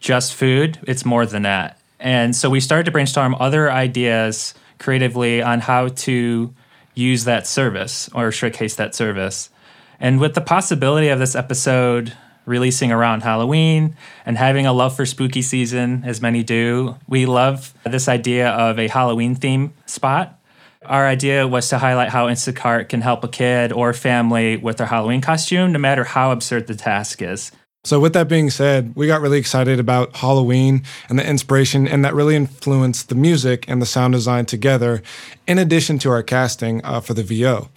just 0.00 0.34
food, 0.34 0.78
it's 0.86 1.04
more 1.04 1.24
than 1.24 1.42
that. 1.42 1.80
And 1.98 2.36
so 2.36 2.50
we 2.50 2.60
started 2.60 2.84
to 2.84 2.90
brainstorm 2.90 3.34
other 3.40 3.70
ideas 3.70 4.54
creatively 4.78 5.42
on 5.42 5.60
how 5.60 5.88
to 5.88 6.54
use 6.94 7.24
that 7.24 7.46
service 7.46 8.08
or 8.14 8.30
showcase 8.30 8.74
that 8.76 8.94
service. 8.94 9.50
And 9.98 10.20
with 10.20 10.34
the 10.34 10.40
possibility 10.40 11.08
of 11.08 11.18
this 11.18 11.34
episode 11.34 12.12
releasing 12.44 12.92
around 12.92 13.22
Halloween 13.22 13.96
and 14.24 14.38
having 14.38 14.66
a 14.66 14.72
love 14.72 14.96
for 14.96 15.04
spooky 15.04 15.42
season, 15.42 16.02
as 16.04 16.20
many 16.20 16.42
do, 16.42 16.96
we 17.08 17.26
love 17.26 17.74
this 17.84 18.08
idea 18.08 18.50
of 18.50 18.78
a 18.78 18.88
Halloween 18.88 19.34
theme 19.34 19.72
spot 19.86 20.37
our 20.88 21.06
idea 21.06 21.46
was 21.46 21.68
to 21.68 21.78
highlight 21.78 22.08
how 22.08 22.26
Instacart 22.26 22.88
can 22.88 23.00
help 23.00 23.22
a 23.22 23.28
kid 23.28 23.72
or 23.72 23.92
family 23.92 24.56
with 24.56 24.78
their 24.78 24.86
Halloween 24.86 25.20
costume, 25.20 25.72
no 25.72 25.78
matter 25.78 26.04
how 26.04 26.32
absurd 26.32 26.66
the 26.66 26.74
task 26.74 27.22
is. 27.22 27.52
So, 27.84 28.00
with 28.00 28.12
that 28.14 28.28
being 28.28 28.50
said, 28.50 28.92
we 28.96 29.06
got 29.06 29.20
really 29.20 29.38
excited 29.38 29.78
about 29.78 30.16
Halloween 30.16 30.82
and 31.08 31.18
the 31.18 31.26
inspiration, 31.26 31.86
and 31.86 32.04
that 32.04 32.14
really 32.14 32.34
influenced 32.34 33.08
the 33.08 33.14
music 33.14 33.64
and 33.68 33.80
the 33.80 33.86
sound 33.86 34.14
design 34.14 34.46
together, 34.46 35.02
in 35.46 35.58
addition 35.58 35.98
to 36.00 36.10
our 36.10 36.22
casting 36.22 36.84
uh, 36.84 37.00
for 37.00 37.14
the 37.14 37.22
VO. 37.22 37.70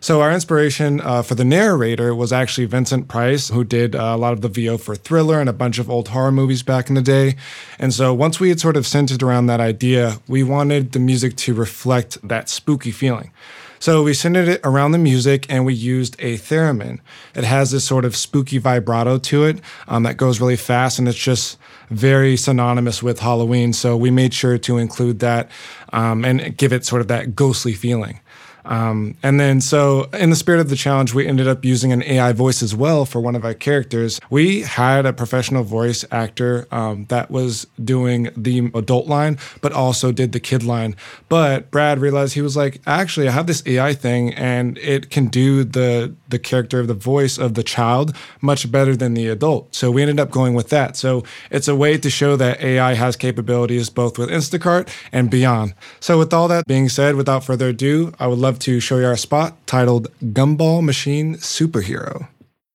So 0.00 0.20
our 0.20 0.32
inspiration 0.32 1.00
uh, 1.00 1.22
for 1.22 1.34
the 1.34 1.44
narrator 1.44 2.14
was 2.14 2.32
actually 2.32 2.66
Vincent 2.66 3.08
Price, 3.08 3.48
who 3.48 3.64
did 3.64 3.96
uh, 3.96 4.12
a 4.14 4.16
lot 4.16 4.32
of 4.32 4.42
the 4.42 4.48
VO 4.48 4.78
for 4.78 4.94
Thriller 4.94 5.40
and 5.40 5.48
a 5.48 5.52
bunch 5.52 5.78
of 5.78 5.90
old 5.90 6.08
horror 6.08 6.30
movies 6.30 6.62
back 6.62 6.88
in 6.88 6.94
the 6.94 7.02
day. 7.02 7.34
And 7.78 7.92
so 7.92 8.14
once 8.14 8.38
we 8.38 8.48
had 8.48 8.60
sort 8.60 8.76
of 8.76 8.86
centered 8.86 9.22
around 9.22 9.46
that 9.46 9.60
idea, 9.60 10.20
we 10.28 10.44
wanted 10.44 10.92
the 10.92 11.00
music 11.00 11.36
to 11.38 11.54
reflect 11.54 12.16
that 12.26 12.48
spooky 12.48 12.92
feeling. 12.92 13.32
So 13.80 14.02
we 14.02 14.14
centered 14.14 14.48
it 14.48 14.60
around 14.64 14.92
the 14.92 14.98
music 14.98 15.46
and 15.48 15.64
we 15.64 15.74
used 15.74 16.16
a 16.18 16.36
theremin. 16.38 16.98
It 17.34 17.44
has 17.44 17.70
this 17.70 17.84
sort 17.84 18.04
of 18.04 18.16
spooky 18.16 18.58
vibrato 18.58 19.18
to 19.18 19.44
it 19.44 19.60
um, 19.86 20.02
that 20.02 20.16
goes 20.16 20.40
really 20.40 20.56
fast 20.56 20.98
and 20.98 21.06
it's 21.06 21.16
just 21.16 21.58
very 21.90 22.36
synonymous 22.36 23.02
with 23.02 23.20
Halloween. 23.20 23.72
So 23.72 23.96
we 23.96 24.10
made 24.10 24.34
sure 24.34 24.58
to 24.58 24.78
include 24.78 25.20
that 25.20 25.50
um, 25.92 26.24
and 26.24 26.56
give 26.56 26.72
it 26.72 26.84
sort 26.84 27.00
of 27.00 27.08
that 27.08 27.36
ghostly 27.36 27.72
feeling. 27.72 28.20
Um, 28.68 29.16
and 29.22 29.40
then, 29.40 29.60
so 29.60 30.04
in 30.12 30.30
the 30.30 30.36
spirit 30.36 30.60
of 30.60 30.68
the 30.68 30.76
challenge, 30.76 31.14
we 31.14 31.26
ended 31.26 31.48
up 31.48 31.64
using 31.64 31.90
an 31.92 32.02
AI 32.04 32.32
voice 32.32 32.62
as 32.62 32.74
well 32.74 33.04
for 33.04 33.20
one 33.20 33.34
of 33.34 33.44
our 33.44 33.54
characters. 33.54 34.20
We 34.30 34.60
had 34.60 35.06
a 35.06 35.12
professional 35.12 35.64
voice 35.64 36.04
actor 36.10 36.68
um, 36.70 37.06
that 37.06 37.30
was 37.30 37.66
doing 37.82 38.30
the 38.36 38.70
adult 38.74 39.06
line, 39.06 39.38
but 39.62 39.72
also 39.72 40.12
did 40.12 40.32
the 40.32 40.40
kid 40.40 40.62
line. 40.62 40.94
But 41.28 41.70
Brad 41.70 41.98
realized 41.98 42.34
he 42.34 42.42
was 42.42 42.56
like, 42.56 42.80
actually, 42.86 43.26
I 43.26 43.32
have 43.32 43.46
this 43.46 43.62
AI 43.66 43.94
thing, 43.94 44.34
and 44.34 44.78
it 44.78 45.10
can 45.10 45.26
do 45.28 45.64
the 45.64 46.14
the 46.28 46.38
character 46.38 46.78
of 46.80 46.88
the 46.88 46.94
voice 46.94 47.38
of 47.38 47.54
the 47.54 47.62
child 47.62 48.14
much 48.40 48.70
better 48.70 48.94
than 48.94 49.14
the 49.14 49.28
adult. 49.28 49.74
So 49.74 49.90
we 49.90 50.02
ended 50.02 50.20
up 50.20 50.30
going 50.30 50.54
with 50.54 50.68
that. 50.68 50.96
So 50.96 51.24
it's 51.50 51.68
a 51.68 51.74
way 51.74 51.96
to 51.96 52.10
show 52.10 52.36
that 52.36 52.60
AI 52.60 52.94
has 52.94 53.16
capabilities 53.16 53.88
both 53.88 54.18
with 54.18 54.28
Instacart 54.28 54.88
and 55.10 55.30
beyond. 55.30 55.74
So 56.00 56.18
with 56.18 56.34
all 56.34 56.48
that 56.48 56.66
being 56.66 56.88
said, 56.88 57.14
without 57.14 57.44
further 57.44 57.68
ado, 57.68 58.12
I 58.18 58.26
would 58.26 58.38
love 58.58 58.64
to 58.64 58.80
show 58.80 58.98
you 58.98 59.06
our 59.06 59.16
spot 59.16 59.54
titled 59.66 60.08
Gumball 60.20 60.82
Machine 60.82 61.36
Superhero. 61.36 62.26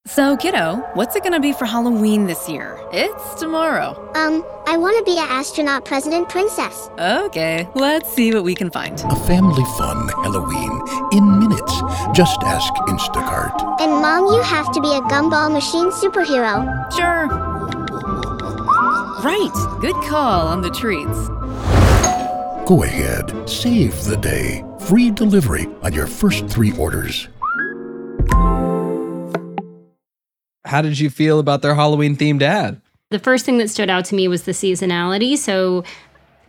So, 0.05 0.35
kiddo, 0.37 0.83
what's 0.93 1.15
it 1.15 1.23
gonna 1.23 1.39
be 1.39 1.53
for 1.53 1.65
Halloween 1.65 2.25
this 2.25 2.47
year? 2.47 2.79
It's 2.93 3.39
tomorrow. 3.39 3.91
Um, 4.15 4.43
I 4.65 4.77
want 4.77 4.97
to 4.97 5.03
be 5.03 5.17
an 5.17 5.27
astronaut 5.29 5.85
president 5.85 6.29
princess. 6.29 6.89
Okay, 6.99 7.67
let's 7.75 8.13
see 8.13 8.33
what 8.33 8.43
we 8.43 8.55
can 8.55 8.69
find. 8.69 8.99
A 8.99 9.15
family 9.27 9.63
fun 9.77 10.07
Halloween 10.23 10.73
in 11.11 11.39
minutes. 11.39 11.73
Just 12.13 12.39
ask 12.43 12.71
Instacart. 12.87 13.55
And 13.81 13.91
mom, 13.91 14.25
you 14.27 14.41
have 14.41 14.71
to 14.73 14.81
be 14.81 14.89
a 14.89 15.01
gumball 15.11 15.51
machine 15.51 15.89
superhero. 15.91 16.63
Sure. 16.95 17.27
Right, 19.23 19.55
good 19.81 19.95
call 20.09 20.47
on 20.47 20.61
the 20.61 20.69
treats. 20.69 21.42
Go 22.65 22.83
ahead, 22.83 23.49
save 23.49 24.05
the 24.05 24.15
day. 24.15 24.63
Free 24.79 25.11
delivery 25.11 25.67
on 25.81 25.91
your 25.91 26.07
first 26.07 26.47
three 26.47 26.71
orders. 26.77 27.27
How 30.63 30.81
did 30.81 30.97
you 30.97 31.09
feel 31.09 31.39
about 31.39 31.61
their 31.61 31.75
Halloween 31.75 32.15
themed 32.15 32.41
ad? 32.41 32.81
The 33.09 33.19
first 33.19 33.45
thing 33.45 33.57
that 33.57 33.69
stood 33.69 33.89
out 33.89 34.05
to 34.05 34.15
me 34.15 34.29
was 34.29 34.43
the 34.43 34.53
seasonality. 34.53 35.37
So 35.37 35.83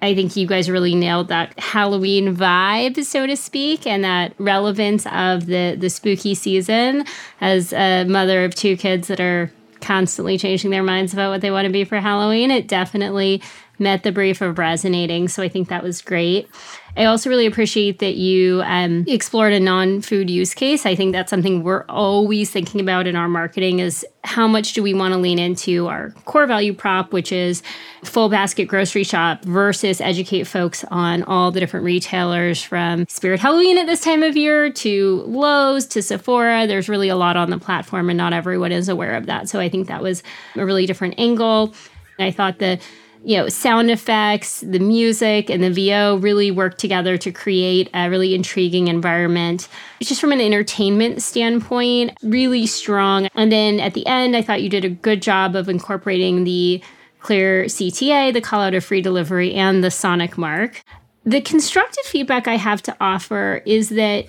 I 0.01 0.15
think 0.15 0.37
you 0.37 0.47
guys 0.47 0.71
really 0.71 0.95
nailed 0.95 1.29
that 1.29 1.59
Halloween 1.59 2.37
vibe, 2.37 3.05
so 3.05 3.27
to 3.27 3.37
speak, 3.37 3.85
and 3.85 4.05
that 4.05 4.35
relevance 4.39 5.07
of 5.07 5.47
the 5.47 5.77
the 5.77 5.91
spooky 5.91 6.37
season. 6.37 7.05
As 7.41 7.73
a 7.73 8.05
mother 8.05 8.45
of 8.45 8.55
two 8.55 8.77
kids 8.77 9.09
that 9.09 9.21
are 9.21 9.53
constantly 9.81 10.39
changing 10.39 10.71
their 10.71 10.83
minds 10.83 11.13
about 11.13 11.31
what 11.31 11.41
they 11.41 11.51
want 11.51 11.67
to 11.67 11.73
be 11.73 11.85
for 11.85 11.99
Halloween, 12.01 12.51
it 12.51 12.69
definitely 12.69 13.43
met 13.79 14.03
the 14.03 14.13
brief 14.13 14.41
of 14.41 14.59
resonating. 14.59 15.29
So 15.29 15.43
I 15.43 15.49
think 15.49 15.69
that 15.69 15.83
was 15.83 16.01
great. 16.01 16.49
I 16.97 17.07
also 17.07 17.29
really 17.29 17.47
appreciate 17.47 17.99
that 17.99 18.15
you 18.15 18.63
um, 18.65 19.05
explored 19.09 19.53
a 19.53 19.59
non-food 19.59 20.31
use 20.31 20.55
case. 20.55 20.87
I 20.87 20.95
think 20.95 21.13
that's 21.13 21.29
something 21.29 21.65
we're 21.65 21.85
always 21.89 22.51
thinking 22.51 22.81
about 22.81 23.09
in 23.09 23.17
our 23.17 23.29
marketing 23.29 23.81
is 23.81 24.07
how 24.23 24.47
much 24.47 24.75
do 24.75 24.83
we 24.83 24.95
want 24.95 25.13
to 25.13 25.19
lean 25.19 25.41
into 25.41 25.89
our 25.89 26.11
core 26.25 26.47
value 26.47 26.73
prop, 26.73 27.13
which 27.13 27.33
is 27.33 27.65
full 28.05 28.29
basket 28.29 28.67
grocery 28.67 29.03
shop 29.03 29.43
versus 29.45 30.01
educate 30.01 30.45
folks 30.45 30.85
on 30.85 31.25
all 31.25 31.51
the 31.51 31.59
different 31.59 31.85
retailers 31.85 32.63
from 32.63 33.07
Spirit 33.09 33.41
Halloween 33.41 33.77
at 33.77 33.87
this 33.87 34.01
time 34.01 34.23
of 34.23 34.37
year 34.37 34.71
to 34.71 35.25
Lowe's 35.27 35.87
to 35.87 36.01
Sephora. 36.01 36.69
There's 36.69 36.89
really 36.89 37.09
a 37.09 37.17
lot 37.17 37.37
on 37.37 37.51
the 37.51 37.59
platform 37.59 38.09
and 38.09 38.17
not 38.17 38.33
everyone 38.33 38.71
is 38.71 38.89
aware 38.89 39.17
of 39.17 39.27
that. 39.27 39.49
So 39.49 39.59
I 39.59 39.69
think 39.69 39.89
that 39.89 40.01
was 40.01 40.23
a 40.55 40.65
really 40.65 40.87
different 40.87 41.17
angle 41.19 41.75
I 42.19 42.31
thought 42.31 42.59
the 42.59 42.79
you 43.25 43.37
know 43.37 43.49
sound 43.49 43.91
effects, 43.91 44.61
the 44.61 44.79
music, 44.79 45.49
and 45.51 45.63
the 45.63 45.71
VO 45.71 46.17
really 46.17 46.51
work 46.51 46.79
together 46.79 47.17
to 47.19 47.33
create 47.33 47.89
a 47.95 48.09
really 48.11 48.35
intriguing 48.35 48.89
environment. 48.89 49.69
Just 50.01 50.21
from 50.21 50.33
an 50.33 50.41
entertainment 50.41 51.23
standpoint, 51.23 52.17
really 52.23 52.67
strong. 52.67 53.29
And 53.35 53.51
then 53.51 53.81
at 53.81 53.95
the 53.95 54.07
end, 54.07 54.37
I 54.37 54.43
thought 54.43 54.63
you 54.63 54.69
did 54.69 54.85
a 54.85 54.91
good 54.91 55.23
job 55.23 55.57
of 55.57 55.69
incorporating 55.69 56.45
the 56.45 56.83
clear 57.21 57.65
CTA, 57.65 58.33
the 58.33 58.41
call 58.43 58.61
out 58.61 58.75
of 58.75 58.85
free 58.85 59.01
delivery, 59.01 59.55
and 59.55 59.83
the 59.83 59.91
sonic 59.91 60.37
mark. 60.37 60.83
The 61.25 61.41
constructive 61.41 62.05
feedback 62.05 62.47
I 62.47 62.57
have 62.57 62.83
to 62.83 62.97
offer 63.01 63.63
is 63.65 63.89
that 63.91 64.27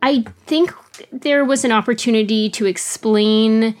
I 0.00 0.24
think 0.46 0.72
there 1.12 1.44
was 1.44 1.64
an 1.64 1.72
opportunity 1.72 2.48
to 2.50 2.64
explain 2.64 3.76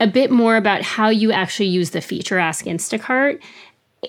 a 0.00 0.06
bit 0.06 0.30
more 0.30 0.56
about 0.56 0.82
how 0.82 1.08
you 1.08 1.30
actually 1.30 1.66
use 1.66 1.90
the 1.90 2.00
feature 2.00 2.38
Ask 2.38 2.64
Instacart. 2.64 3.40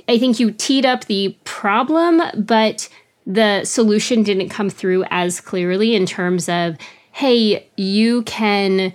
I 0.07 0.17
think 0.17 0.39
you 0.39 0.51
teed 0.51 0.85
up 0.85 1.05
the 1.05 1.37
problem, 1.43 2.21
but 2.37 2.89
the 3.25 3.65
solution 3.65 4.23
didn't 4.23 4.49
come 4.49 4.69
through 4.69 5.05
as 5.09 5.41
clearly 5.41 5.95
in 5.95 6.05
terms 6.05 6.47
of, 6.47 6.77
hey, 7.11 7.67
you 7.75 8.23
can 8.23 8.93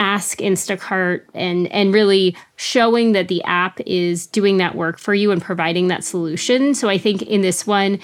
ask 0.00 0.38
Instacart 0.38 1.22
and 1.34 1.66
and 1.68 1.92
really 1.92 2.36
showing 2.54 3.12
that 3.12 3.26
the 3.26 3.42
app 3.42 3.80
is 3.84 4.26
doing 4.28 4.58
that 4.58 4.76
work 4.76 4.96
for 4.98 5.12
you 5.12 5.32
and 5.32 5.42
providing 5.42 5.88
that 5.88 6.04
solution. 6.04 6.72
So 6.74 6.88
I 6.88 6.98
think 6.98 7.22
in 7.22 7.42
this 7.42 7.66
one 7.66 7.98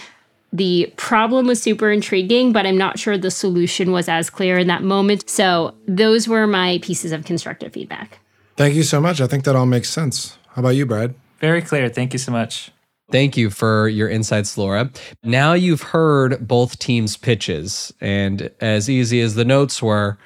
the 0.53 0.93
problem 0.97 1.49
was 1.49 1.61
super 1.61 1.91
intriguing, 1.91 2.53
but 2.53 2.65
I'm 2.65 2.79
not 2.79 2.97
sure 2.97 3.19
the 3.19 3.33
solution 3.33 3.91
was 3.91 4.09
as 4.09 4.31
clear 4.31 4.57
in 4.57 4.69
that 4.69 4.85
moment. 4.85 5.29
So 5.29 5.75
those 5.89 6.29
were 6.29 6.47
my 6.47 6.79
pieces 6.81 7.11
of 7.11 7.25
constructive 7.25 7.73
feedback. 7.73 8.21
Thank 8.57 8.77
you 8.77 8.85
so 8.85 9.01
much. 9.01 9.21
I 9.21 9.27
think 9.27 9.43
that 9.45 9.57
all 9.57 9.67
makes 9.67 9.91
sense. 9.91 10.39
How 10.51 10.61
about 10.61 10.77
you, 10.77 10.87
Brad? 10.87 11.17
Very 11.45 11.61
clear. 11.61 11.91
Thank 11.91 12.15
you 12.15 12.19
so 12.19 12.33
much. 12.33 12.71
Thank 13.13 13.37
you 13.37 13.51
for 13.51 13.87
your 13.87 14.09
insights, 14.09 14.57
Laura. 14.57 14.91
Now 15.23 15.53
you've 15.53 15.83
heard 15.83 16.49
both 16.49 16.79
teams' 16.79 17.19
pitches, 17.19 17.93
and 18.01 18.51
as 18.63 18.89
easy 18.89 19.21
as 19.21 19.35
the 19.35 19.45
notes 19.45 19.83
were, 19.83 20.17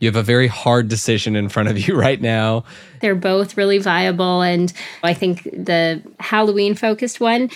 you 0.00 0.08
have 0.08 0.16
a 0.16 0.22
very 0.24 0.48
hard 0.48 0.88
decision 0.88 1.36
in 1.36 1.48
front 1.48 1.68
of 1.68 1.78
you 1.78 1.94
right 1.98 2.20
now. 2.20 2.64
They're 3.00 3.14
both 3.14 3.56
really 3.56 3.78
viable. 3.78 4.42
And 4.42 4.72
I 5.04 5.14
think 5.14 5.44
the 5.44 6.02
Halloween 6.18 6.74
focused 6.74 7.20
one 7.20 7.50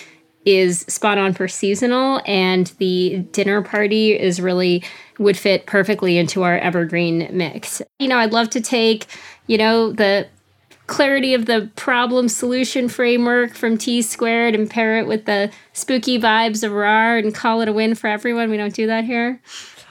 is 0.45 0.85
spot 0.87 1.17
on 1.17 1.33
for 1.33 1.49
seasonal, 1.49 2.21
and 2.25 2.67
the 2.77 3.27
dinner 3.33 3.61
party 3.61 4.17
is 4.17 4.39
really 4.39 4.81
would 5.17 5.35
fit 5.35 5.65
perfectly 5.65 6.17
into 6.17 6.43
our 6.43 6.57
evergreen 6.57 7.27
mix. 7.33 7.81
You 7.99 8.07
know, 8.07 8.17
I'd 8.17 8.31
love 8.31 8.49
to 8.51 8.61
take, 8.61 9.07
you 9.47 9.57
know, 9.57 9.91
the 9.91 10.29
clarity 10.89 11.33
of 11.33 11.45
the 11.45 11.71
problem 11.75 12.27
solution 12.27 12.89
framework 12.89 13.53
from 13.53 13.77
T 13.77 14.01
squared 14.01 14.55
and 14.55 14.69
pair 14.69 14.97
it 14.97 15.07
with 15.07 15.25
the 15.25 15.51
spooky 15.71 16.19
vibes 16.19 16.63
of 16.63 16.73
RAR 16.73 17.17
and 17.17 17.33
call 17.33 17.61
it 17.61 17.69
a 17.69 17.73
win 17.73 17.95
for 17.95 18.07
everyone. 18.07 18.49
We 18.49 18.57
don't 18.57 18.73
do 18.73 18.87
that 18.87 19.05
here. 19.05 19.41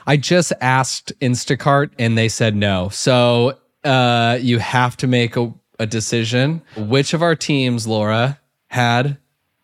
I 0.05 0.17
just 0.17 0.53
asked 0.61 1.13
Instacart 1.19 1.91
and 1.97 2.17
they 2.17 2.29
said 2.29 2.55
no. 2.55 2.89
So 2.89 3.57
uh, 3.83 4.37
you 4.41 4.59
have 4.59 4.97
to 4.97 5.07
make 5.07 5.35
a, 5.35 5.53
a 5.79 5.87
decision. 5.87 6.61
Which 6.75 7.13
of 7.13 7.23
our 7.23 7.35
teams, 7.35 7.87
Laura, 7.87 8.39
had 8.67 9.17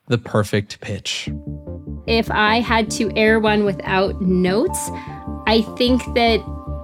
the 0.08 0.18
perfect 0.18 0.80
pitch? 0.82 1.30
If 2.08 2.30
I 2.32 2.60
had 2.60 2.90
to 2.92 3.12
air 3.18 3.40
one 3.40 3.66
without 3.66 4.22
notes, 4.22 4.90
I 5.48 5.66
think 5.78 6.04
that 6.14 6.40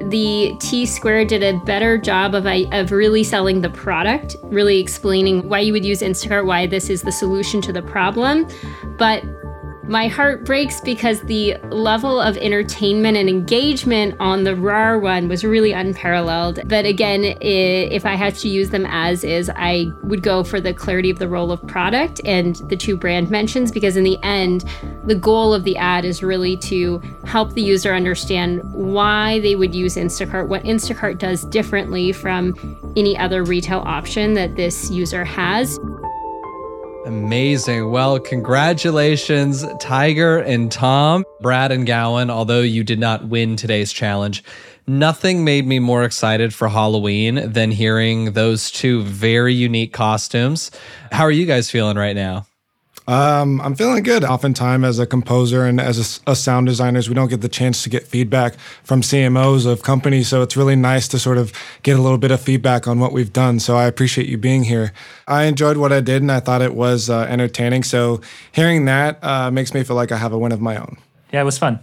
the 0.09 0.55
T 0.59 0.85
Square 0.85 1.25
did 1.25 1.43
a 1.43 1.57
better 1.59 1.97
job 1.97 2.35
of, 2.35 2.45
of 2.45 2.91
really 2.91 3.23
selling 3.23 3.61
the 3.61 3.69
product, 3.69 4.35
really 4.43 4.79
explaining 4.79 5.47
why 5.47 5.59
you 5.59 5.73
would 5.73 5.85
use 5.85 6.01
Instacart, 6.01 6.45
why 6.45 6.67
this 6.67 6.89
is 6.89 7.01
the 7.01 7.11
solution 7.11 7.61
to 7.61 7.73
the 7.73 7.81
problem. 7.81 8.47
But 8.97 9.23
my 9.83 10.07
heart 10.07 10.45
breaks 10.45 10.79
because 10.79 11.21
the 11.21 11.57
level 11.69 12.19
of 12.19 12.37
entertainment 12.37 13.17
and 13.17 13.27
engagement 13.27 14.15
on 14.19 14.43
the 14.43 14.55
RAR 14.55 14.99
one 14.99 15.27
was 15.27 15.43
really 15.43 15.71
unparalleled. 15.71 16.59
But 16.67 16.85
again, 16.85 17.35
if 17.41 18.05
I 18.05 18.15
had 18.15 18.35
to 18.35 18.47
use 18.47 18.69
them 18.69 18.85
as 18.87 19.23
is, 19.23 19.49
I 19.55 19.91
would 20.03 20.21
go 20.21 20.43
for 20.43 20.61
the 20.61 20.73
clarity 20.73 21.09
of 21.09 21.19
the 21.19 21.27
role 21.27 21.51
of 21.51 21.65
product 21.67 22.21
and 22.25 22.55
the 22.69 22.77
two 22.77 22.95
brand 22.95 23.31
mentions 23.31 23.71
because, 23.71 23.97
in 23.97 24.03
the 24.03 24.19
end, 24.23 24.65
the 25.05 25.15
goal 25.15 25.53
of 25.53 25.63
the 25.63 25.77
ad 25.77 26.05
is 26.05 26.21
really 26.21 26.57
to 26.57 27.01
help 27.25 27.53
the 27.53 27.63
user 27.63 27.93
understand 27.93 28.61
why 28.73 29.39
they 29.39 29.55
would 29.55 29.73
use 29.73 29.95
Instacart, 29.95 30.47
what 30.47 30.63
Instacart 30.63 31.17
does 31.17 31.43
differently 31.45 32.11
from 32.11 32.53
any 32.95 33.17
other 33.17 33.43
retail 33.43 33.79
option 33.79 34.35
that 34.35 34.55
this 34.55 34.91
user 34.91 35.25
has. 35.25 35.79
Amazing. 37.05 37.89
Well, 37.89 38.19
congratulations, 38.19 39.65
Tiger 39.79 40.37
and 40.37 40.71
Tom, 40.71 41.25
Brad 41.41 41.71
and 41.71 41.87
Gowan. 41.87 42.29
Although 42.29 42.61
you 42.61 42.83
did 42.83 42.99
not 42.99 43.27
win 43.27 43.55
today's 43.55 43.91
challenge, 43.91 44.43
nothing 44.85 45.43
made 45.43 45.65
me 45.65 45.79
more 45.79 46.03
excited 46.03 46.53
for 46.53 46.67
Halloween 46.69 47.51
than 47.51 47.71
hearing 47.71 48.33
those 48.33 48.69
two 48.69 49.01
very 49.01 49.53
unique 49.53 49.93
costumes. 49.93 50.69
How 51.11 51.23
are 51.23 51.31
you 51.31 51.47
guys 51.47 51.71
feeling 51.71 51.97
right 51.97 52.15
now? 52.15 52.45
Um, 53.07 53.59
I'm 53.61 53.75
feeling 53.75 54.03
good. 54.03 54.23
Oftentimes, 54.23 54.85
as 54.85 54.99
a 54.99 55.07
composer 55.07 55.65
and 55.65 55.81
as 55.81 56.21
a, 56.27 56.31
a, 56.31 56.35
sound 56.35 56.67
designers, 56.67 57.09
we 57.09 57.15
don't 57.15 57.29
get 57.29 57.41
the 57.41 57.49
chance 57.49 57.83
to 57.83 57.89
get 57.89 58.07
feedback 58.07 58.55
from 58.83 59.01
CMOs 59.01 59.65
of 59.65 59.81
companies. 59.81 60.27
So 60.27 60.41
it's 60.43 60.55
really 60.55 60.75
nice 60.75 61.07
to 61.09 61.19
sort 61.19 61.37
of 61.37 61.51
get 61.81 61.97
a 61.97 62.01
little 62.01 62.19
bit 62.19 62.31
of 62.31 62.39
feedback 62.39 62.87
on 62.87 62.99
what 62.99 63.11
we've 63.11 63.33
done. 63.33 63.59
So 63.59 63.75
I 63.75 63.85
appreciate 63.85 64.27
you 64.27 64.37
being 64.37 64.63
here. 64.63 64.93
I 65.27 65.45
enjoyed 65.45 65.77
what 65.77 65.91
I 65.91 65.99
did 65.99 66.21
and 66.21 66.31
I 66.31 66.39
thought 66.39 66.61
it 66.61 66.75
was 66.75 67.09
uh, 67.09 67.21
entertaining. 67.21 67.83
So 67.83 68.21
hearing 68.51 68.85
that 68.85 69.21
uh, 69.23 69.49
makes 69.49 69.73
me 69.73 69.83
feel 69.83 69.95
like 69.95 70.11
I 70.11 70.17
have 70.17 70.31
a 70.31 70.37
win 70.37 70.51
of 70.51 70.61
my 70.61 70.77
own. 70.77 70.97
Yeah, 71.33 71.41
it 71.41 71.45
was 71.45 71.57
fun. 71.57 71.79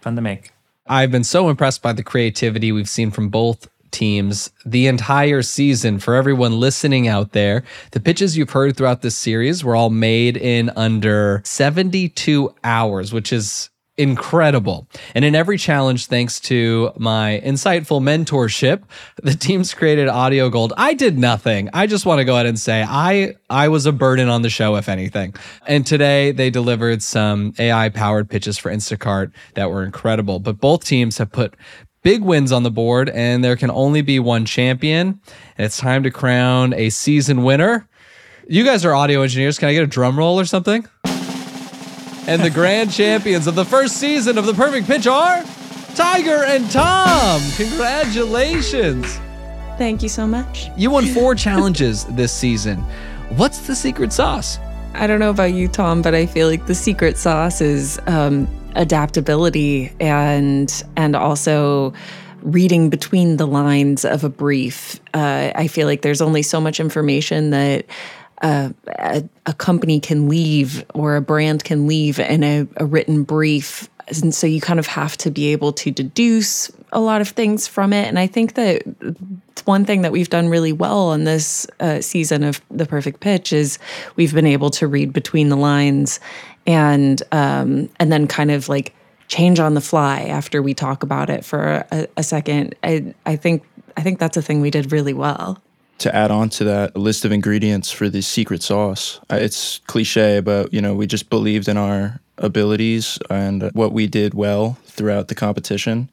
Fun 0.00 0.14
to 0.16 0.22
make. 0.22 0.52
I've 0.86 1.10
been 1.10 1.24
so 1.24 1.48
impressed 1.48 1.82
by 1.82 1.92
the 1.92 2.02
creativity 2.02 2.72
we've 2.72 2.88
seen 2.88 3.10
from 3.10 3.28
both 3.28 3.68
teams 3.90 4.50
the 4.64 4.86
entire 4.86 5.42
season. 5.42 5.98
For 5.98 6.14
everyone 6.14 6.58
listening 6.58 7.08
out 7.08 7.32
there, 7.32 7.64
the 7.92 8.00
pitches 8.00 8.36
you've 8.36 8.50
heard 8.50 8.76
throughout 8.76 9.02
this 9.02 9.16
series 9.16 9.64
were 9.64 9.76
all 9.76 9.90
made 9.90 10.36
in 10.36 10.70
under 10.76 11.42
72 11.44 12.54
hours, 12.64 13.12
which 13.12 13.32
is 13.32 13.70
incredible. 14.00 14.88
And 15.14 15.26
in 15.26 15.34
every 15.34 15.58
challenge, 15.58 16.06
thanks 16.06 16.40
to 16.40 16.90
my 16.96 17.42
insightful 17.44 18.00
mentorship, 18.00 18.82
the 19.22 19.34
teams 19.34 19.74
created 19.74 20.08
audio 20.08 20.48
gold. 20.48 20.72
I 20.78 20.94
did 20.94 21.18
nothing. 21.18 21.68
I 21.74 21.86
just 21.86 22.06
want 22.06 22.18
to 22.18 22.24
go 22.24 22.34
ahead 22.34 22.46
and 22.46 22.58
say 22.58 22.82
I 22.82 23.34
I 23.50 23.68
was 23.68 23.84
a 23.84 23.92
burden 23.92 24.30
on 24.30 24.40
the 24.40 24.48
show, 24.48 24.76
if 24.76 24.88
anything. 24.88 25.34
And 25.66 25.86
today 25.86 26.32
they 26.32 26.48
delivered 26.48 27.02
some 27.02 27.52
AI 27.58 27.90
powered 27.90 28.30
pitches 28.30 28.56
for 28.56 28.72
Instacart 28.72 29.32
that 29.54 29.70
were 29.70 29.84
incredible. 29.84 30.38
But 30.38 30.60
both 30.60 30.84
teams 30.84 31.18
have 31.18 31.30
put 31.30 31.54
big 32.02 32.22
wins 32.22 32.52
on 32.52 32.62
the 32.62 32.70
board, 32.70 33.08
and 33.10 33.44
there 33.44 33.56
can 33.56 33.70
only 33.70 34.02
be 34.02 34.18
one 34.18 34.44
champion. 34.44 35.20
And 35.56 35.64
it's 35.64 35.78
time 35.78 36.02
to 36.02 36.10
crown 36.10 36.72
a 36.74 36.90
season 36.90 37.42
winner. 37.42 37.88
You 38.48 38.64
guys 38.64 38.84
are 38.84 38.94
audio 38.94 39.22
engineers. 39.22 39.58
Can 39.58 39.68
I 39.68 39.74
get 39.74 39.84
a 39.84 39.86
drum 39.86 40.18
roll 40.18 40.38
or 40.38 40.44
something? 40.44 40.86
And 42.26 42.42
the 42.42 42.50
grand 42.50 42.92
champions 42.92 43.46
of 43.46 43.54
the 43.54 43.64
first 43.64 43.96
season 43.96 44.38
of 44.38 44.46
The 44.46 44.54
Perfect 44.54 44.86
Pitch 44.86 45.06
are 45.06 45.42
Tiger 45.94 46.44
and 46.44 46.70
Tom. 46.70 47.40
Congratulations. 47.56 49.18
Thank 49.78 50.02
you 50.02 50.08
so 50.08 50.26
much. 50.26 50.68
You 50.76 50.90
won 50.90 51.06
four 51.14 51.34
challenges 51.34 52.04
this 52.06 52.32
season. 52.32 52.78
What's 53.36 53.66
the 53.66 53.74
secret 53.74 54.12
sauce? 54.12 54.58
I 54.94 55.06
don't 55.06 55.20
know 55.20 55.30
about 55.30 55.54
you, 55.54 55.68
Tom, 55.68 56.02
but 56.02 56.14
I 56.14 56.26
feel 56.26 56.48
like 56.48 56.66
the 56.66 56.74
secret 56.74 57.16
sauce 57.16 57.60
is 57.60 58.00
um, 58.06 58.46
adaptability 58.74 59.92
and 60.00 60.82
and 60.96 61.16
also 61.16 61.92
reading 62.42 62.88
between 62.88 63.36
the 63.36 63.46
lines 63.46 64.04
of 64.04 64.24
a 64.24 64.28
brief. 64.28 65.00
Uh, 65.12 65.52
I 65.54 65.66
feel 65.68 65.86
like 65.86 66.02
there's 66.02 66.22
only 66.22 66.42
so 66.42 66.60
much 66.60 66.80
information 66.80 67.50
that 67.50 67.84
uh, 68.42 68.70
a, 68.98 69.22
a, 69.44 69.52
company 69.52 70.00
can 70.00 70.26
leave 70.26 70.84
or 70.94 71.16
a 71.16 71.20
brand 71.20 71.62
can 71.62 71.86
leave 71.86 72.18
in 72.18 72.42
a, 72.42 72.66
a 72.76 72.86
written 72.86 73.22
brief. 73.22 73.90
And 74.22 74.34
so 74.34 74.46
you 74.46 74.62
kind 74.62 74.78
of 74.78 74.86
have 74.86 75.18
to 75.18 75.30
be 75.30 75.48
able 75.48 75.74
to 75.74 75.90
deduce 75.90 76.70
a 76.92 77.00
lot 77.00 77.20
of 77.20 77.28
things 77.28 77.66
from 77.66 77.92
it. 77.92 78.08
And 78.08 78.18
I 78.18 78.26
think 78.26 78.54
that 78.54 78.82
one 79.66 79.84
thing 79.84 80.02
that 80.02 80.12
we've 80.12 80.30
done 80.30 80.48
really 80.48 80.72
well 80.72 81.08
on 81.08 81.24
this 81.24 81.66
uh, 81.80 82.00
season 82.00 82.42
of 82.42 82.60
The 82.70 82.86
Perfect 82.86 83.20
Pitch 83.20 83.52
is 83.52 83.78
we've 84.16 84.34
been 84.34 84.46
able 84.46 84.70
to 84.70 84.86
read 84.86 85.12
between 85.12 85.48
the 85.48 85.56
lines 85.56 86.18
and 86.70 87.22
um, 87.32 87.88
and 87.98 88.12
then 88.12 88.26
kind 88.26 88.50
of 88.50 88.68
like 88.68 88.94
change 89.28 89.60
on 89.60 89.74
the 89.74 89.80
fly 89.80 90.22
after 90.22 90.60
we 90.60 90.74
talk 90.74 91.02
about 91.02 91.30
it 91.30 91.44
for 91.44 91.84
a, 91.92 92.08
a 92.16 92.22
second. 92.22 92.74
I 92.82 93.14
I 93.26 93.36
think 93.36 93.62
I 93.96 94.02
think 94.02 94.18
that's 94.18 94.36
a 94.36 94.42
thing 94.42 94.60
we 94.60 94.70
did 94.70 94.92
really 94.92 95.14
well 95.14 95.62
to 96.00 96.14
add 96.14 96.30
on 96.30 96.48
to 96.48 96.64
that 96.64 96.96
list 96.96 97.26
of 97.26 97.32
ingredients 97.32 97.90
for 97.90 98.08
the 98.08 98.22
secret 98.22 98.62
sauce. 98.62 99.20
It's 99.28 99.80
cliche, 99.86 100.40
but 100.40 100.72
you 100.72 100.80
know, 100.80 100.94
we 100.94 101.06
just 101.06 101.28
believed 101.28 101.68
in 101.68 101.76
our 101.76 102.18
abilities 102.38 103.18
and 103.28 103.70
what 103.72 103.92
we 103.92 104.06
did 104.06 104.34
well 104.34 104.78
throughout 104.86 105.28
the 105.28 105.34
competition. 105.34 106.10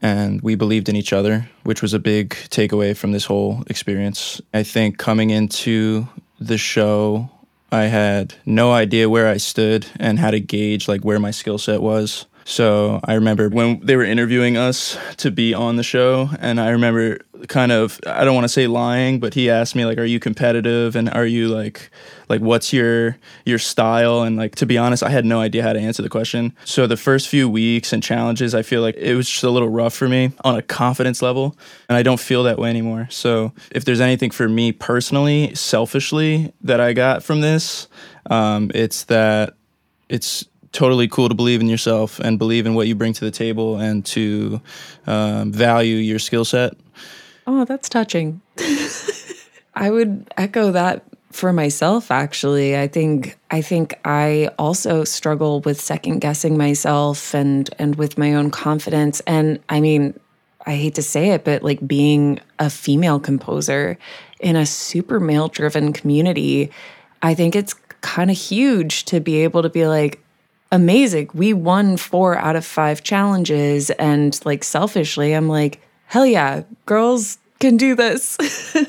And 0.00 0.40
we 0.42 0.54
believed 0.54 0.88
in 0.88 0.96
each 0.96 1.12
other, 1.12 1.48
which 1.64 1.82
was 1.82 1.92
a 1.92 1.98
big 1.98 2.30
takeaway 2.50 2.96
from 2.96 3.12
this 3.12 3.24
whole 3.24 3.64
experience. 3.66 4.40
I 4.54 4.62
think 4.62 4.96
coming 4.96 5.30
into 5.30 6.08
the 6.38 6.56
show, 6.56 7.28
I 7.72 7.84
had 7.84 8.34
no 8.44 8.72
idea 8.72 9.08
where 9.08 9.28
I 9.28 9.36
stood 9.36 9.86
and 9.98 10.18
how 10.18 10.30
to 10.30 10.40
gauge 10.40 10.88
like 10.88 11.04
where 11.04 11.20
my 11.20 11.30
skill 11.30 11.58
set 11.58 11.80
was. 11.80 12.26
So 12.44 13.00
I 13.04 13.14
remember 13.14 13.48
when 13.48 13.80
they 13.80 13.96
were 13.96 14.04
interviewing 14.04 14.56
us 14.56 14.98
to 15.18 15.30
be 15.30 15.54
on 15.54 15.76
the 15.76 15.82
show, 15.82 16.30
and 16.40 16.60
I 16.60 16.70
remember 16.70 17.18
kind 17.48 17.70
of 17.70 18.00
I 18.06 18.24
don't 18.24 18.34
want 18.34 18.44
to 18.44 18.48
say 18.48 18.66
lying, 18.66 19.20
but 19.20 19.34
he 19.34 19.48
asked 19.48 19.76
me 19.76 19.84
like, 19.84 19.98
"Are 19.98 20.04
you 20.04 20.18
competitive?" 20.18 20.96
and 20.96 21.08
"Are 21.10 21.26
you 21.26 21.48
like 21.48 21.90
like 22.30 22.40
what's 22.40 22.72
your 22.72 23.18
your 23.44 23.58
style?" 23.58 24.22
And 24.22 24.36
like 24.36 24.54
to 24.56 24.66
be 24.66 24.78
honest, 24.78 25.02
I 25.02 25.10
had 25.10 25.24
no 25.24 25.40
idea 25.40 25.62
how 25.62 25.72
to 25.72 25.80
answer 25.80 26.02
the 26.02 26.08
question. 26.08 26.54
So 26.64 26.86
the 26.86 26.96
first 26.96 27.28
few 27.28 27.48
weeks 27.48 27.92
and 27.92 28.02
challenges, 28.02 28.54
I 28.54 28.62
feel 28.62 28.80
like 28.80 28.96
it 28.96 29.14
was 29.14 29.28
just 29.28 29.44
a 29.44 29.50
little 29.50 29.68
rough 29.68 29.92
for 29.92 30.08
me 30.08 30.32
on 30.44 30.56
a 30.56 30.62
confidence 30.62 31.20
level, 31.20 31.56
and 31.88 31.96
I 31.98 32.02
don't 32.02 32.20
feel 32.20 32.44
that 32.44 32.58
way 32.58 32.70
anymore. 32.70 33.08
So 33.10 33.52
if 33.70 33.84
there's 33.84 34.00
anything 34.00 34.30
for 34.30 34.48
me 34.48 34.72
personally, 34.72 35.54
selfishly 35.54 36.52
that 36.62 36.80
I 36.80 36.94
got 36.94 37.22
from 37.22 37.42
this, 37.42 37.88
um, 38.30 38.70
it's 38.74 39.04
that 39.04 39.54
it's 40.08 40.46
totally 40.72 41.08
cool 41.08 41.28
to 41.28 41.34
believe 41.34 41.60
in 41.60 41.68
yourself 41.68 42.20
and 42.20 42.38
believe 42.38 42.66
in 42.66 42.74
what 42.74 42.86
you 42.86 42.94
bring 42.94 43.12
to 43.12 43.24
the 43.24 43.30
table 43.30 43.78
and 43.78 44.04
to 44.06 44.60
um, 45.06 45.52
value 45.52 45.96
your 45.96 46.18
skill 46.18 46.44
set. 46.44 46.74
Oh, 47.46 47.64
that's 47.64 47.88
touching. 47.88 48.40
I 49.74 49.90
would 49.90 50.30
echo 50.36 50.72
that 50.72 51.04
for 51.32 51.52
myself 51.52 52.10
actually. 52.10 52.76
I 52.76 52.88
think 52.88 53.38
I 53.50 53.62
think 53.62 53.98
I 54.04 54.50
also 54.58 55.04
struggle 55.04 55.60
with 55.60 55.80
second 55.80 56.20
guessing 56.20 56.58
myself 56.58 57.34
and 57.34 57.70
and 57.78 57.96
with 57.96 58.18
my 58.18 58.34
own 58.34 58.50
confidence 58.50 59.20
and 59.26 59.60
I 59.68 59.80
mean 59.80 60.18
I 60.66 60.74
hate 60.74 60.94
to 60.96 61.02
say 61.02 61.30
it 61.30 61.44
but 61.44 61.62
like 61.62 61.86
being 61.86 62.40
a 62.58 62.68
female 62.68 63.20
composer 63.20 63.96
in 64.40 64.56
a 64.56 64.66
super 64.66 65.20
male 65.20 65.48
driven 65.48 65.92
community, 65.92 66.70
I 67.22 67.34
think 67.34 67.54
it's 67.54 67.74
kind 68.00 68.30
of 68.30 68.36
huge 68.36 69.04
to 69.06 69.20
be 69.20 69.44
able 69.44 69.62
to 69.62 69.68
be 69.68 69.86
like 69.86 70.22
amazing. 70.72 71.30
We 71.34 71.52
won 71.52 71.96
4 71.96 72.38
out 72.38 72.56
of 72.56 72.64
5 72.64 73.02
challenges 73.02 73.90
and 73.90 74.38
like 74.44 74.64
selfishly 74.64 75.32
I'm 75.32 75.48
like 75.48 75.80
hell 76.06 76.26
yeah, 76.26 76.64
girls 76.86 77.38
can 77.60 77.76
do 77.76 77.94
this. 77.94 78.36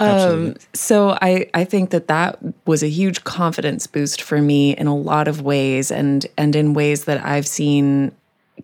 um, 0.00 0.54
so 0.74 1.10
I, 1.20 1.50
I 1.54 1.64
think 1.64 1.90
that 1.90 2.08
that 2.08 2.38
was 2.66 2.82
a 2.82 2.88
huge 2.88 3.24
confidence 3.24 3.86
boost 3.86 4.22
for 4.22 4.40
me 4.40 4.76
in 4.76 4.86
a 4.86 4.96
lot 4.96 5.28
of 5.28 5.42
ways 5.42 5.90
and 5.90 6.26
and 6.36 6.54
in 6.54 6.74
ways 6.74 7.04
that 7.04 7.24
I've 7.24 7.46
seen 7.46 8.12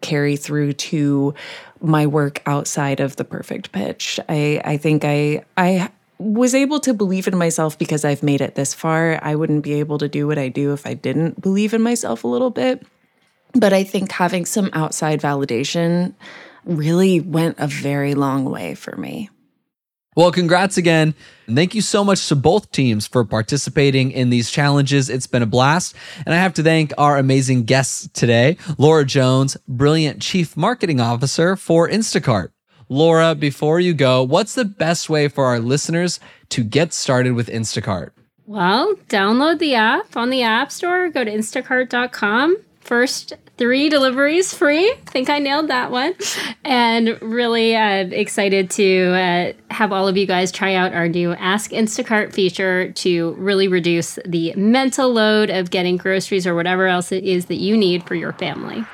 carry 0.01 0.37
through 0.37 0.73
to 0.73 1.35
my 1.81 2.07
work 2.07 2.43
outside 2.47 3.01
of 3.01 3.17
the 3.17 3.25
perfect 3.25 3.73
pitch. 3.73 4.19
I, 4.29 4.61
I 4.65 4.77
think 4.77 5.05
I 5.05 5.45
I 5.57 5.91
was 6.19 6.55
able 6.55 6.81
to 6.81 6.95
believe 6.95 7.27
in 7.27 7.37
myself 7.37 7.79
because 7.79 8.05
I've 8.05 8.23
made 8.23 8.41
it 8.41 8.55
this 8.55 8.73
far. 8.73 9.19
I 9.23 9.35
wouldn't 9.35 9.65
be 9.65 9.75
able 9.75 9.99
to 9.99 10.09
do 10.09 10.27
what 10.27 10.39
I 10.39 10.49
do 10.49 10.73
if 10.73 10.87
I 10.87 10.95
didn't 10.95 11.41
believe 11.41 11.75
in 11.75 11.83
myself 11.83 12.25
a 12.25 12.29
little 12.29 12.51
bit. 12.51 12.87
But 13.53 13.73
I 13.73 13.85
think 13.85 14.11
having 14.11 14.47
some 14.47 14.71
outside 14.73 15.21
validation 15.21 16.15
really 16.65 17.21
went 17.21 17.57
a 17.59 17.67
very 17.67 18.15
long 18.15 18.45
way 18.45 18.75
for 18.75 18.97
me. 18.97 19.31
Well, 20.15 20.31
congrats 20.31 20.77
again. 20.77 21.15
And 21.47 21.57
thank 21.57 21.75
you 21.75 21.81
so 21.81 22.05
much 22.05 22.29
to 22.29 22.37
both 22.37 22.71
teams 22.71 23.07
for 23.07 23.25
participating 23.25 24.13
in 24.13 24.31
these 24.31 24.51
challenges. 24.51 25.11
It's 25.11 25.27
been 25.27 25.43
a 25.43 25.47
blast. 25.47 25.95
And 26.25 26.35
I 26.35 26.39
have 26.39 26.55
to 26.55 26.63
thank 26.63 26.93
our 26.97 27.19
amazing 27.19 27.65
guests 27.65 28.09
today 28.13 28.57
Laura 28.79 29.05
Jones, 29.05 29.57
brilliant 29.69 30.23
Chief 30.23 30.57
Marketing 30.57 31.01
Officer 31.01 31.57
for 31.57 31.89
Instacart. 31.89 32.51
Laura, 32.89 33.35
before 33.35 33.81
you 33.81 33.95
go, 33.95 34.23
what's 34.23 34.55
the 34.55 34.65
best 34.65 35.09
way 35.09 35.29
for 35.29 35.47
our 35.47 35.59
listeners 35.59 36.21
to 36.51 36.63
get 36.63 36.93
started 36.93 37.33
with 37.33 37.49
Instacart? 37.49 38.11
Well, 38.47 38.95
download 39.09 39.59
the 39.59 39.75
app 39.75 40.17
on 40.17 40.29
the 40.29 40.43
App 40.43 40.71
Store, 40.71 41.09
go 41.09 41.25
to 41.25 41.31
instacart.com. 41.31 42.59
First 42.85 43.33
three 43.57 43.89
deliveries 43.89 44.53
free. 44.53 44.91
I 44.91 44.97
think 45.07 45.31
I 45.31 45.39
nailed 45.39 45.69
that 45.69 45.91
one. 45.91 46.15
And 46.65 47.21
really 47.23 47.75
uh, 47.75 48.07
excited 48.09 48.71
to 48.73 49.07
uh, 49.15 49.53
have 49.71 49.91
all 49.91 50.07
of 50.07 50.19
you 50.19 50.27
guys 50.27 50.53
try 50.53 50.75
out 50.75 50.93
our 50.93 51.09
new 51.09 51.33
Ask 51.33 51.71
Instacart 51.71 52.35
feature 52.35 52.93
to 52.93 53.33
really 53.35 53.69
reduce 53.69 54.19
the 54.27 54.53
mental 54.55 55.11
load 55.11 55.49
of 55.49 55.71
getting 55.71 55.97
groceries 55.97 56.47
or 56.47 56.55
whatever 56.55 56.87
else 56.87 57.11
it 57.11 57.25
is 57.25 57.47
that 57.47 57.57
you 57.57 57.75
need 57.75 58.07
for 58.07 58.15
your 58.15 58.35
family. 58.35 58.85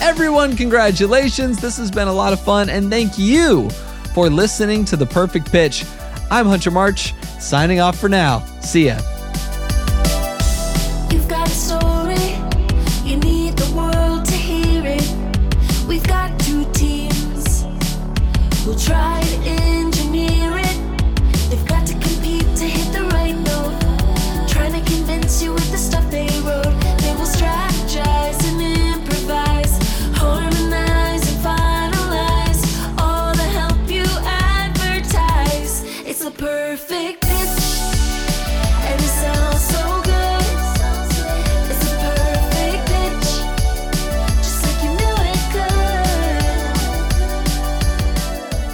Everyone, 0.00 0.56
congratulations. 0.56 1.60
This 1.60 1.76
has 1.78 1.90
been 1.90 2.06
a 2.06 2.12
lot 2.12 2.32
of 2.32 2.40
fun. 2.40 2.70
And 2.70 2.90
thank 2.90 3.18
you 3.18 3.68
for 4.14 4.30
listening 4.30 4.84
to 4.86 4.96
The 4.96 5.06
Perfect 5.06 5.50
Pitch. 5.50 5.84
I'm 6.30 6.46
Hunter 6.46 6.70
March, 6.70 7.12
signing 7.40 7.80
off 7.80 7.98
for 7.98 8.08
now. 8.08 8.44
See 8.60 8.86
ya. 8.86 9.00
Try 18.86 19.15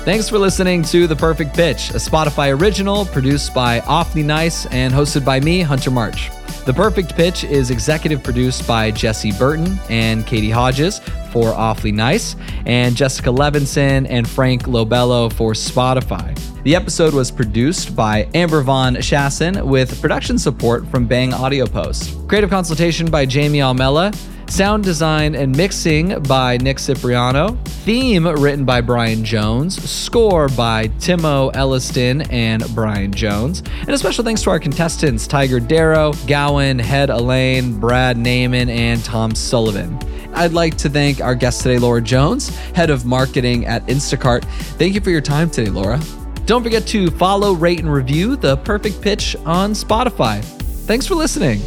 Thanks 0.04 0.28
for 0.28 0.36
listening 0.36 0.82
to 0.84 1.06
The 1.06 1.14
Perfect 1.14 1.54
Pitch, 1.54 1.90
a 1.90 1.94
Spotify 1.94 2.58
original 2.58 3.04
produced 3.06 3.54
by 3.54 3.78
Awfully 3.86 4.24
Nice 4.24 4.66
and 4.66 4.92
hosted 4.92 5.24
by 5.24 5.38
me, 5.38 5.60
Hunter 5.60 5.92
March. 5.92 6.28
The 6.66 6.74
Perfect 6.74 7.14
Pitch 7.14 7.44
is 7.44 7.70
executive 7.70 8.20
produced 8.20 8.66
by 8.66 8.90
Jesse 8.90 9.30
Burton 9.30 9.78
and 9.88 10.26
Katie 10.26 10.50
Hodges 10.50 10.98
for 11.30 11.50
Awfully 11.50 11.92
Nice, 11.92 12.34
and 12.66 12.96
Jessica 12.96 13.30
Levinson 13.30 14.08
and 14.10 14.28
Frank 14.28 14.64
Lobello 14.64 15.32
for 15.32 15.52
Spotify. 15.52 16.36
The 16.64 16.74
episode 16.74 17.14
was 17.14 17.30
produced 17.30 17.94
by 17.94 18.28
Amber 18.34 18.60
Von 18.62 18.96
Chasson 18.96 19.64
with 19.64 20.00
production 20.00 20.36
support 20.36 20.84
from 20.88 21.06
Bang 21.06 21.32
Audio 21.32 21.64
Post. 21.64 22.26
Creative 22.26 22.50
consultation 22.50 23.08
by 23.08 23.24
Jamie 23.24 23.60
Almella. 23.60 24.12
Sound 24.52 24.84
design 24.84 25.34
and 25.34 25.56
mixing 25.56 26.22
by 26.24 26.58
Nick 26.58 26.78
Cipriano. 26.78 27.56
Theme 27.86 28.26
written 28.26 28.66
by 28.66 28.82
Brian 28.82 29.24
Jones. 29.24 29.82
Score 29.82 30.50
by 30.50 30.88
Timo 30.98 31.50
Elliston 31.56 32.20
and 32.30 32.62
Brian 32.74 33.12
Jones. 33.12 33.62
And 33.80 33.88
a 33.88 33.96
special 33.96 34.22
thanks 34.22 34.42
to 34.42 34.50
our 34.50 34.60
contestants 34.60 35.26
Tiger 35.26 35.58
Darrow, 35.58 36.12
Gowan, 36.26 36.78
Head 36.78 37.08
Elaine, 37.08 37.80
Brad 37.80 38.18
Naiman, 38.18 38.68
and 38.68 39.02
Tom 39.02 39.34
Sullivan. 39.34 39.98
I'd 40.34 40.52
like 40.52 40.76
to 40.76 40.90
thank 40.90 41.22
our 41.22 41.34
guest 41.34 41.62
today, 41.62 41.78
Laura 41.78 42.02
Jones, 42.02 42.50
head 42.74 42.90
of 42.90 43.06
marketing 43.06 43.64
at 43.64 43.86
Instacart. 43.86 44.44
Thank 44.76 44.94
you 44.94 45.00
for 45.00 45.08
your 45.08 45.22
time 45.22 45.48
today, 45.48 45.70
Laura. 45.70 45.98
Don't 46.44 46.62
forget 46.62 46.86
to 46.88 47.10
follow, 47.12 47.54
rate, 47.54 47.78
and 47.78 47.90
review 47.90 48.36
The 48.36 48.58
Perfect 48.58 49.00
Pitch 49.00 49.34
on 49.46 49.72
Spotify. 49.72 50.44
Thanks 50.44 51.06
for 51.06 51.14
listening. 51.14 51.62